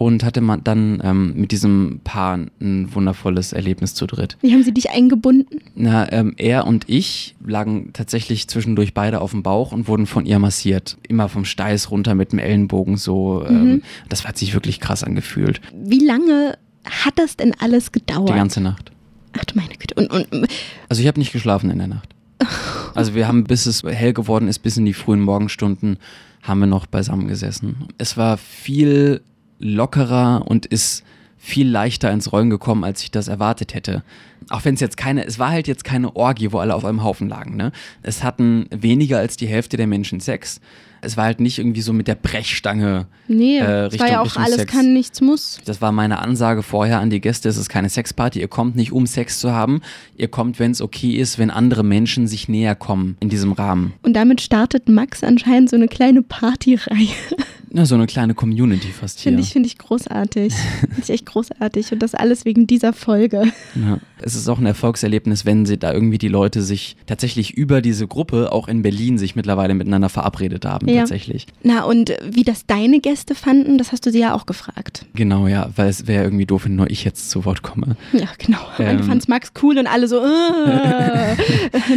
und 0.00 0.24
hatte 0.24 0.40
man 0.40 0.64
dann 0.64 1.02
ähm, 1.04 1.34
mit 1.34 1.52
diesem 1.52 2.00
Paar 2.02 2.38
ein 2.58 2.88
wundervolles 2.94 3.52
Erlebnis 3.52 3.92
zu 3.92 4.06
dritt. 4.06 4.38
Wie 4.40 4.54
haben 4.54 4.62
sie 4.62 4.72
dich 4.72 4.88
eingebunden? 4.88 5.60
Na, 5.74 6.10
ähm, 6.10 6.32
er 6.38 6.66
und 6.66 6.88
ich 6.88 7.34
lagen 7.46 7.90
tatsächlich 7.92 8.48
zwischendurch 8.48 8.94
beide 8.94 9.20
auf 9.20 9.32
dem 9.32 9.42
Bauch 9.42 9.72
und 9.72 9.88
wurden 9.88 10.06
von 10.06 10.24
ihr 10.24 10.38
massiert. 10.38 10.96
Immer 11.06 11.28
vom 11.28 11.44
Steiß 11.44 11.90
runter 11.90 12.14
mit 12.14 12.32
dem 12.32 12.38
Ellenbogen 12.38 12.96
so. 12.96 13.44
Ähm, 13.46 13.82
das 14.08 14.26
hat 14.26 14.38
sich 14.38 14.54
wirklich 14.54 14.80
krass 14.80 15.04
angefühlt. 15.04 15.60
Wie 15.74 16.02
lange 16.02 16.56
hat 16.86 17.18
das 17.18 17.36
denn 17.36 17.52
alles 17.58 17.92
gedauert? 17.92 18.30
Die 18.30 18.32
ganze 18.32 18.62
Nacht. 18.62 18.92
Ach 19.38 19.44
du 19.44 19.54
meine 19.54 19.74
Güte. 19.74 19.96
Und, 19.96 20.10
und 20.10 20.48
Also 20.88 21.02
ich 21.02 21.08
habe 21.08 21.20
nicht 21.20 21.32
geschlafen 21.32 21.68
in 21.70 21.76
der 21.76 21.88
Nacht. 21.88 22.08
Also 22.94 23.14
wir 23.14 23.28
haben, 23.28 23.44
bis 23.44 23.66
es 23.66 23.84
hell 23.84 24.12
geworden 24.14 24.48
ist, 24.48 24.60
bis 24.60 24.76
in 24.76 24.84
die 24.84 24.94
frühen 24.94 25.20
Morgenstunden, 25.20 25.98
haben 26.42 26.58
wir 26.58 26.66
noch 26.66 26.86
beisammen 26.86 27.28
gesessen. 27.28 27.86
Es 27.98 28.16
war 28.16 28.36
viel 28.36 29.20
lockerer 29.60 30.44
und 30.46 30.66
ist 30.66 31.04
viel 31.38 31.68
leichter 31.68 32.10
ins 32.10 32.32
Rollen 32.32 32.50
gekommen, 32.50 32.84
als 32.84 33.02
ich 33.02 33.10
das 33.10 33.28
erwartet 33.28 33.74
hätte. 33.74 34.02
Auch 34.50 34.64
wenn 34.64 34.74
es 34.74 34.80
jetzt 34.80 34.96
keine, 34.96 35.24
es 35.24 35.38
war 35.38 35.50
halt 35.50 35.68
jetzt 35.68 35.84
keine 35.84 36.14
Orgie, 36.14 36.52
wo 36.52 36.58
alle 36.58 36.74
auf 36.74 36.84
einem 36.84 37.02
Haufen 37.02 37.28
lagen. 37.28 37.56
Ne? 37.56 37.72
Es 38.02 38.22
hatten 38.22 38.66
weniger 38.70 39.18
als 39.18 39.36
die 39.36 39.46
Hälfte 39.46 39.76
der 39.76 39.86
Menschen 39.86 40.20
Sex. 40.20 40.60
Es 41.02 41.16
war 41.16 41.24
halt 41.24 41.40
nicht 41.40 41.58
irgendwie 41.58 41.80
so 41.80 41.92
mit 41.92 42.08
der 42.08 42.14
Brechstange. 42.14 43.06
nee, 43.28 43.58
äh, 43.58 43.60
es 43.60 43.66
war 43.66 43.84
Richtung- 43.92 44.08
ja 44.08 44.20
auch 44.20 44.24
Richtung 44.26 44.42
alles 44.42 44.56
Sex. 44.56 44.72
kann, 44.72 44.92
nichts 44.92 45.20
muss. 45.20 45.58
Das 45.64 45.80
war 45.80 45.92
meine 45.92 46.18
Ansage 46.18 46.62
vorher 46.62 47.00
an 47.00 47.10
die 47.10 47.20
Gäste, 47.20 47.48
es 47.48 47.56
ist 47.56 47.68
keine 47.68 47.88
Sexparty, 47.88 48.40
ihr 48.40 48.48
kommt 48.48 48.76
nicht 48.76 48.92
um 48.92 49.06
Sex 49.06 49.38
zu 49.40 49.52
haben, 49.52 49.80
ihr 50.16 50.28
kommt, 50.28 50.58
wenn 50.58 50.70
es 50.72 50.80
okay 50.80 51.12
ist, 51.16 51.38
wenn 51.38 51.50
andere 51.50 51.82
Menschen 51.82 52.26
sich 52.26 52.48
näher 52.48 52.74
kommen 52.74 53.16
in 53.20 53.28
diesem 53.28 53.52
Rahmen. 53.52 53.92
Und 54.02 54.14
damit 54.14 54.40
startet 54.40 54.88
Max 54.88 55.22
anscheinend 55.24 55.70
so 55.70 55.76
eine 55.76 55.88
kleine 55.88 56.22
Partyreihe. 56.22 57.08
Na, 57.72 57.86
so 57.86 57.94
eine 57.94 58.06
kleine 58.06 58.34
Community 58.34 58.88
fast 58.88 59.20
hier. 59.20 59.30
Finde 59.30 59.42
ich, 59.42 59.52
finde 59.52 59.68
ich 59.68 59.78
großartig. 59.78 60.52
Finde 60.54 60.96
ich 61.02 61.10
echt 61.10 61.26
großartig. 61.26 61.92
Und 61.92 62.00
das 62.00 62.16
alles 62.16 62.44
wegen 62.44 62.66
dieser 62.66 62.92
Folge. 62.92 63.44
Ja. 63.76 63.98
Es 64.22 64.34
ist 64.34 64.48
auch 64.48 64.58
ein 64.58 64.66
Erfolgserlebnis, 64.66 65.44
wenn 65.46 65.66
sie 65.66 65.78
da 65.78 65.92
irgendwie 65.92 66.18
die 66.18 66.28
Leute 66.28 66.62
sich 66.62 66.96
tatsächlich 67.06 67.54
über 67.56 67.80
diese 67.82 68.06
Gruppe 68.06 68.52
auch 68.52 68.68
in 68.68 68.82
Berlin 68.82 69.18
sich 69.18 69.36
mittlerweile 69.36 69.74
miteinander 69.74 70.08
verabredet 70.08 70.64
haben, 70.64 70.88
Ja. 70.88 71.00
tatsächlich. 71.00 71.46
Na, 71.62 71.84
und 71.84 72.12
wie 72.30 72.42
das 72.44 72.66
deine 72.66 73.00
Gäste 73.00 73.34
fanden, 73.34 73.78
das 73.78 73.92
hast 73.92 74.06
du 74.06 74.10
sie 74.12 74.20
ja 74.20 74.34
auch 74.34 74.46
gefragt. 74.46 75.06
Genau, 75.14 75.46
ja, 75.46 75.70
weil 75.76 75.88
es 75.88 76.06
wäre 76.06 76.24
irgendwie 76.24 76.46
doof, 76.46 76.64
wenn 76.64 76.76
nur 76.76 76.90
ich 76.90 77.04
jetzt 77.04 77.30
zu 77.30 77.44
Wort 77.44 77.62
komme. 77.62 77.96
Ja, 78.12 78.28
genau. 78.38 78.58
Ähm. 78.78 78.98
Und 78.98 79.04
fand's 79.04 79.28
Max 79.28 79.52
cool 79.62 79.78
und 79.78 79.86
alle 79.86 80.08
so, 80.08 80.18
äh, 80.20 81.36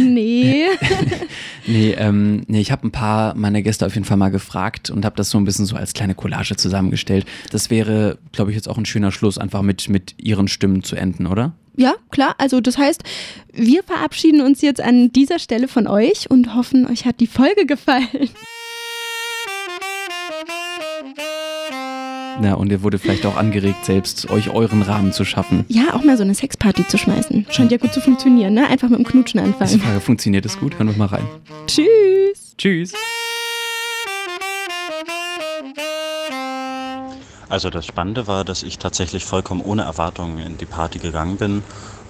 nee. 0.00 0.64
Nee, 1.66 1.92
ähm, 1.92 2.42
nee 2.46 2.60
ich 2.60 2.70
habe 2.70 2.86
ein 2.86 2.90
paar 2.90 3.34
meiner 3.34 3.62
Gäste 3.62 3.86
auf 3.86 3.94
jeden 3.94 4.04
Fall 4.04 4.18
mal 4.18 4.28
gefragt 4.30 4.90
und 4.90 5.04
habe 5.04 5.16
das 5.16 5.30
so 5.30 5.38
ein 5.38 5.44
bisschen 5.44 5.64
so 5.64 5.76
als 5.76 5.94
kleine 5.94 6.14
Collage 6.14 6.56
zusammengestellt. 6.56 7.24
Das 7.50 7.70
wäre, 7.70 8.18
glaube 8.32 8.50
ich, 8.50 8.54
jetzt 8.54 8.68
auch 8.68 8.76
ein 8.76 8.84
schöner 8.84 9.12
Schluss, 9.12 9.38
einfach 9.38 9.62
mit, 9.62 9.88
mit 9.88 10.14
ihren 10.18 10.46
Stimmen 10.48 10.82
zu 10.82 10.94
enden, 10.96 11.26
oder? 11.26 11.52
Ja, 11.76 11.94
klar. 12.10 12.34
Also 12.38 12.60
das 12.60 12.78
heißt, 12.78 13.02
wir 13.52 13.82
verabschieden 13.82 14.40
uns 14.40 14.60
jetzt 14.62 14.80
an 14.80 15.12
dieser 15.12 15.38
Stelle 15.38 15.68
von 15.68 15.86
euch 15.86 16.30
und 16.30 16.54
hoffen, 16.54 16.86
euch 16.86 17.04
hat 17.04 17.20
die 17.20 17.26
Folge 17.26 17.66
gefallen. 17.66 18.30
Ja, 22.42 22.54
und 22.54 22.70
ihr 22.72 22.82
wurde 22.82 22.98
vielleicht 22.98 23.26
auch 23.26 23.36
angeregt, 23.36 23.84
selbst 23.84 24.28
euch 24.30 24.50
euren 24.50 24.82
Rahmen 24.82 25.12
zu 25.12 25.24
schaffen. 25.24 25.64
Ja, 25.68 25.94
auch 25.94 26.02
mal 26.02 26.16
so 26.16 26.24
eine 26.24 26.34
Sexparty 26.34 26.86
zu 26.88 26.98
schmeißen. 26.98 27.46
Scheint 27.50 27.70
ja 27.70 27.78
gut 27.78 27.92
zu 27.92 28.00
funktionieren, 28.00 28.54
ne? 28.54 28.66
Einfach 28.68 28.88
mit 28.88 28.98
dem 28.98 29.04
Knutschen 29.04 29.38
anfangen. 29.40 29.80
Frage, 29.80 30.00
funktioniert 30.00 30.44
das 30.44 30.58
gut? 30.58 30.76
Hören 30.78 30.88
wir 30.88 30.96
mal 30.96 31.06
rein. 31.06 31.26
Tschüss. 31.66 32.54
Tschüss. 32.58 32.92
Also 37.48 37.70
das 37.70 37.86
Spannende 37.86 38.26
war, 38.26 38.44
dass 38.44 38.62
ich 38.62 38.78
tatsächlich 38.78 39.24
vollkommen 39.24 39.60
ohne 39.60 39.82
Erwartungen 39.82 40.38
in 40.38 40.58
die 40.58 40.66
Party 40.66 40.98
gegangen 40.98 41.36
bin 41.36 41.62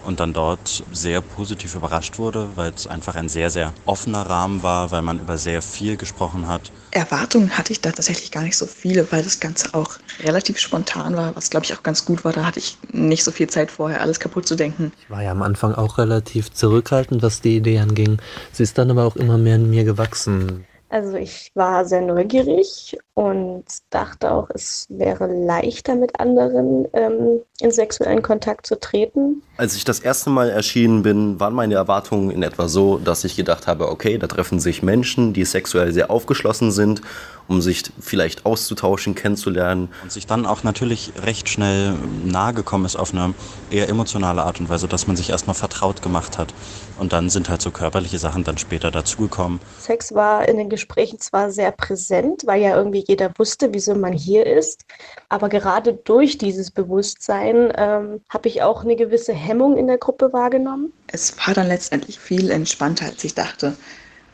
und 0.04 0.20
dann 0.20 0.32
dort 0.32 0.84
sehr 0.92 1.20
positiv 1.20 1.74
überrascht 1.74 2.18
wurde, 2.18 2.48
weil 2.56 2.72
es 2.74 2.86
einfach 2.86 3.14
ein 3.16 3.28
sehr, 3.28 3.50
sehr 3.50 3.72
offener 3.86 4.22
Rahmen 4.22 4.62
war, 4.62 4.90
weil 4.90 5.02
man 5.02 5.18
über 5.18 5.38
sehr 5.38 5.62
viel 5.62 5.96
gesprochen 5.96 6.46
hat. 6.46 6.70
Erwartungen 6.90 7.56
hatte 7.56 7.72
ich 7.72 7.80
da 7.80 7.90
tatsächlich 7.90 8.30
gar 8.30 8.42
nicht 8.42 8.56
so 8.56 8.66
viele, 8.66 9.10
weil 9.10 9.22
das 9.22 9.40
Ganze 9.40 9.74
auch 9.74 9.98
relativ 10.22 10.58
spontan 10.58 11.16
war, 11.16 11.34
was 11.34 11.50
glaube 11.50 11.64
ich 11.66 11.74
auch 11.74 11.82
ganz 11.82 12.04
gut 12.04 12.24
war. 12.24 12.32
Da 12.32 12.44
hatte 12.44 12.60
ich 12.60 12.76
nicht 12.92 13.24
so 13.24 13.30
viel 13.30 13.48
Zeit 13.48 13.70
vorher, 13.70 14.00
alles 14.00 14.20
kaputt 14.20 14.46
zu 14.46 14.54
denken. 14.54 14.92
Ich 15.00 15.10
war 15.10 15.22
ja 15.22 15.32
am 15.32 15.42
Anfang 15.42 15.74
auch 15.74 15.98
relativ 15.98 16.52
zurückhaltend, 16.52 17.22
was 17.22 17.40
die 17.40 17.56
Idee 17.56 17.78
anging. 17.78 18.18
Sie 18.52 18.62
ist 18.62 18.78
dann 18.78 18.90
aber 18.90 19.04
auch 19.04 19.16
immer 19.16 19.38
mehr 19.38 19.56
in 19.56 19.70
mir 19.70 19.84
gewachsen. 19.84 20.66
Also 20.94 21.16
ich 21.16 21.50
war 21.54 21.84
sehr 21.86 22.02
neugierig 22.02 22.96
und 23.14 23.64
dachte 23.90 24.30
auch, 24.30 24.48
es 24.54 24.86
wäre 24.88 25.26
leichter 25.26 25.96
mit 25.96 26.20
anderen 26.20 26.86
ähm, 26.92 27.40
in 27.58 27.72
sexuellen 27.72 28.22
Kontakt 28.22 28.64
zu 28.64 28.78
treten. 28.78 29.42
Als 29.56 29.74
ich 29.74 29.82
das 29.82 29.98
erste 29.98 30.30
Mal 30.30 30.50
erschienen 30.50 31.02
bin, 31.02 31.40
waren 31.40 31.52
meine 31.52 31.74
Erwartungen 31.74 32.30
in 32.30 32.44
etwa 32.44 32.68
so, 32.68 32.98
dass 32.98 33.24
ich 33.24 33.34
gedacht 33.34 33.66
habe, 33.66 33.88
okay, 33.88 34.18
da 34.18 34.28
treffen 34.28 34.60
sich 34.60 34.84
Menschen, 34.84 35.32
die 35.32 35.44
sexuell 35.44 35.92
sehr 35.92 36.12
aufgeschlossen 36.12 36.70
sind, 36.70 37.02
um 37.48 37.60
sich 37.60 37.84
vielleicht 38.00 38.46
auszutauschen, 38.46 39.14
kennenzulernen. 39.14 39.88
Und 40.02 40.12
sich 40.12 40.26
dann 40.26 40.46
auch 40.46 40.62
natürlich 40.62 41.12
recht 41.22 41.48
schnell 41.48 41.94
nahe 42.24 42.54
gekommen 42.54 42.84
ist 42.84 42.96
auf 42.96 43.12
eine 43.12 43.34
eher 43.70 43.88
emotionale 43.88 44.42
Art 44.42 44.60
und 44.60 44.68
Weise, 44.68 44.88
dass 44.88 45.06
man 45.06 45.16
sich 45.16 45.30
erstmal 45.30 45.54
vertraut 45.54 46.02
gemacht 46.02 46.38
hat. 46.38 46.54
Und 46.98 47.12
dann 47.12 47.28
sind 47.28 47.48
halt 47.48 47.60
so 47.60 47.70
körperliche 47.70 48.18
Sachen 48.18 48.44
dann 48.44 48.56
später 48.56 48.90
dazugekommen. 48.90 49.60
Sex 49.80 50.14
war 50.14 50.48
in 50.48 50.58
den 50.58 50.68
Gesprächen 50.68 51.18
zwar 51.18 51.50
sehr 51.50 51.72
präsent, 51.72 52.42
weil 52.46 52.62
ja 52.62 52.76
irgendwie 52.76 53.04
jeder 53.06 53.32
wusste, 53.36 53.74
wieso 53.74 53.94
man 53.94 54.12
hier 54.12 54.46
ist, 54.46 54.84
aber 55.28 55.48
gerade 55.48 55.94
durch 55.94 56.38
dieses 56.38 56.70
Bewusstsein 56.70 57.72
ähm, 57.76 58.20
habe 58.28 58.48
ich 58.48 58.62
auch 58.62 58.84
eine 58.84 58.94
gewisse 58.96 59.32
Hemmung 59.32 59.76
in 59.76 59.88
der 59.88 59.98
Gruppe 59.98 60.32
wahrgenommen. 60.32 60.92
Es 61.08 61.36
war 61.44 61.54
dann 61.54 61.66
letztendlich 61.66 62.18
viel 62.18 62.50
entspannter, 62.50 63.06
als 63.06 63.24
ich 63.24 63.34
dachte. 63.34 63.76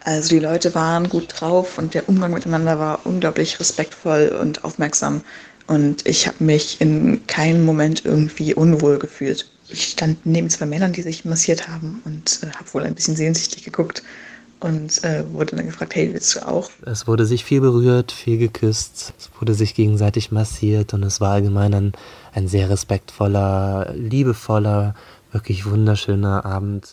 Also 0.05 0.31
die 0.31 0.39
Leute 0.39 0.75
waren 0.75 1.09
gut 1.09 1.35
drauf 1.37 1.79
und 1.79 1.95
der 1.95 2.09
Umgang 2.09 2.33
miteinander 2.33 2.79
war 2.79 3.01
unglaublich 3.05 3.61
respektvoll 3.61 4.37
und 4.41 4.65
aufmerksam. 4.65 5.23
Und 5.67 6.07
ich 6.07 6.27
habe 6.27 6.43
mich 6.43 6.81
in 6.81 7.27
keinem 7.27 7.65
Moment 7.65 8.05
irgendwie 8.05 8.55
unwohl 8.55 8.99
gefühlt. 8.99 9.49
Ich 9.69 9.85
stand 9.85 10.27
neben 10.27 10.51
zwei 10.51 10.67
Männern, 10.67 10.93
die 10.93 11.03
sich 11.03 11.25
massiert 11.25 11.69
haben 11.69 12.03
und 12.05 12.41
äh, 12.43 12.51
habe 12.57 12.75
wohl 12.75 12.83
ein 12.83 12.95
bisschen 12.95 13.15
sehnsüchtig 13.15 13.65
geguckt 13.65 14.03
und 14.59 15.03
äh, 15.05 15.25
wurde 15.33 15.57
dann 15.57 15.67
gefragt, 15.67 15.95
hey, 15.95 16.13
willst 16.13 16.35
du 16.35 16.47
auch? 16.47 16.71
Es 16.85 17.07
wurde 17.07 17.25
sich 17.25 17.45
viel 17.45 17.61
berührt, 17.61 18.13
viel 18.13 18.39
geküsst, 18.39 19.15
es 19.19 19.31
wurde 19.39 19.55
sich 19.55 19.75
gegenseitig 19.75 20.33
massiert 20.33 20.93
und 20.93 21.03
es 21.03 21.21
war 21.21 21.33
allgemein 21.33 21.75
ein, 21.75 21.93
ein 22.33 22.49
sehr 22.49 22.69
respektvoller, 22.69 23.93
liebevoller, 23.95 24.95
wirklich 25.33 25.67
wunderschöner 25.67 26.45
Abend. 26.45 26.93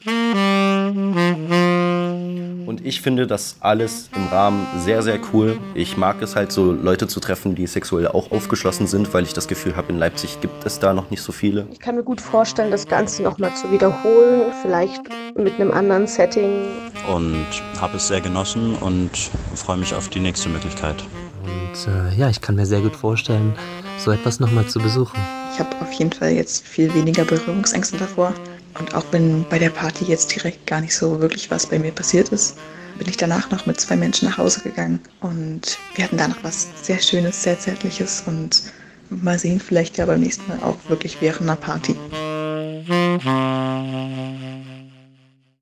Und 2.67 2.85
ich 2.85 3.01
finde 3.01 3.27
das 3.27 3.55
alles 3.61 4.09
im 4.13 4.27
Rahmen 4.27 4.67
sehr, 4.77 5.01
sehr 5.01 5.19
cool. 5.31 5.57
Ich 5.73 5.95
mag 5.95 6.21
es 6.21 6.35
halt 6.35 6.51
so, 6.51 6.73
Leute 6.73 7.07
zu 7.07 7.21
treffen, 7.21 7.55
die 7.55 7.65
sexuell 7.65 8.09
auch 8.09 8.29
aufgeschlossen 8.29 8.87
sind, 8.87 9.13
weil 9.13 9.23
ich 9.23 9.31
das 9.31 9.47
Gefühl 9.47 9.77
habe, 9.77 9.93
in 9.93 9.97
Leipzig 9.97 10.41
gibt 10.41 10.65
es 10.65 10.77
da 10.77 10.93
noch 10.93 11.09
nicht 11.09 11.21
so 11.21 11.31
viele. 11.31 11.65
Ich 11.71 11.79
kann 11.79 11.95
mir 11.95 12.03
gut 12.03 12.19
vorstellen, 12.19 12.69
das 12.69 12.85
Ganze 12.85 13.23
nochmal 13.23 13.55
zu 13.55 13.71
wiederholen, 13.71 14.51
vielleicht 14.61 15.01
mit 15.37 15.53
einem 15.53 15.71
anderen 15.71 16.07
Setting. 16.07 16.65
Und 17.09 17.47
habe 17.79 17.95
es 17.95 18.09
sehr 18.09 18.19
genossen 18.19 18.75
und 18.75 19.11
freue 19.55 19.77
mich 19.77 19.93
auf 19.93 20.09
die 20.09 20.19
nächste 20.19 20.49
Möglichkeit. 20.49 21.01
Und 21.43 21.87
äh, 21.87 22.19
ja, 22.19 22.27
ich 22.27 22.41
kann 22.41 22.55
mir 22.55 22.65
sehr 22.65 22.81
gut 22.81 22.97
vorstellen, 22.97 23.53
so 23.97 24.11
etwas 24.11 24.41
nochmal 24.41 24.65
zu 24.65 24.79
besuchen. 24.79 25.17
Ich 25.53 25.59
habe 25.59 25.69
auf 25.79 25.93
jeden 25.93 26.11
Fall 26.11 26.31
jetzt 26.31 26.67
viel 26.67 26.93
weniger 26.93 27.23
Berührungsängste 27.23 27.95
davor. 27.95 28.33
Und 28.79 28.93
auch 28.93 29.05
wenn 29.11 29.45
bei 29.49 29.59
der 29.59 29.69
Party 29.69 30.05
jetzt 30.05 30.35
direkt 30.35 30.65
gar 30.67 30.81
nicht 30.81 30.95
so 30.95 31.19
wirklich 31.19 31.49
was 31.49 31.65
bei 31.65 31.79
mir 31.79 31.91
passiert 31.91 32.29
ist, 32.29 32.57
bin 32.97 33.07
ich 33.07 33.17
danach 33.17 33.49
noch 33.51 33.65
mit 33.65 33.79
zwei 33.79 33.95
Menschen 33.95 34.27
nach 34.27 34.37
Hause 34.37 34.61
gegangen. 34.61 34.99
Und 35.21 35.77
wir 35.95 36.03
hatten 36.03 36.17
da 36.17 36.27
noch 36.27 36.43
was 36.43 36.67
sehr 36.81 36.99
Schönes, 36.99 37.43
sehr 37.43 37.59
Zärtliches 37.59 38.23
und 38.25 38.63
mal 39.09 39.39
sehen, 39.39 39.59
vielleicht 39.59 39.97
ja 39.97 40.05
beim 40.05 40.19
nächsten 40.19 40.47
Mal 40.49 40.59
auch 40.63 40.77
wirklich 40.89 41.21
während 41.21 41.43
einer 41.43 41.55
Party. 41.55 41.95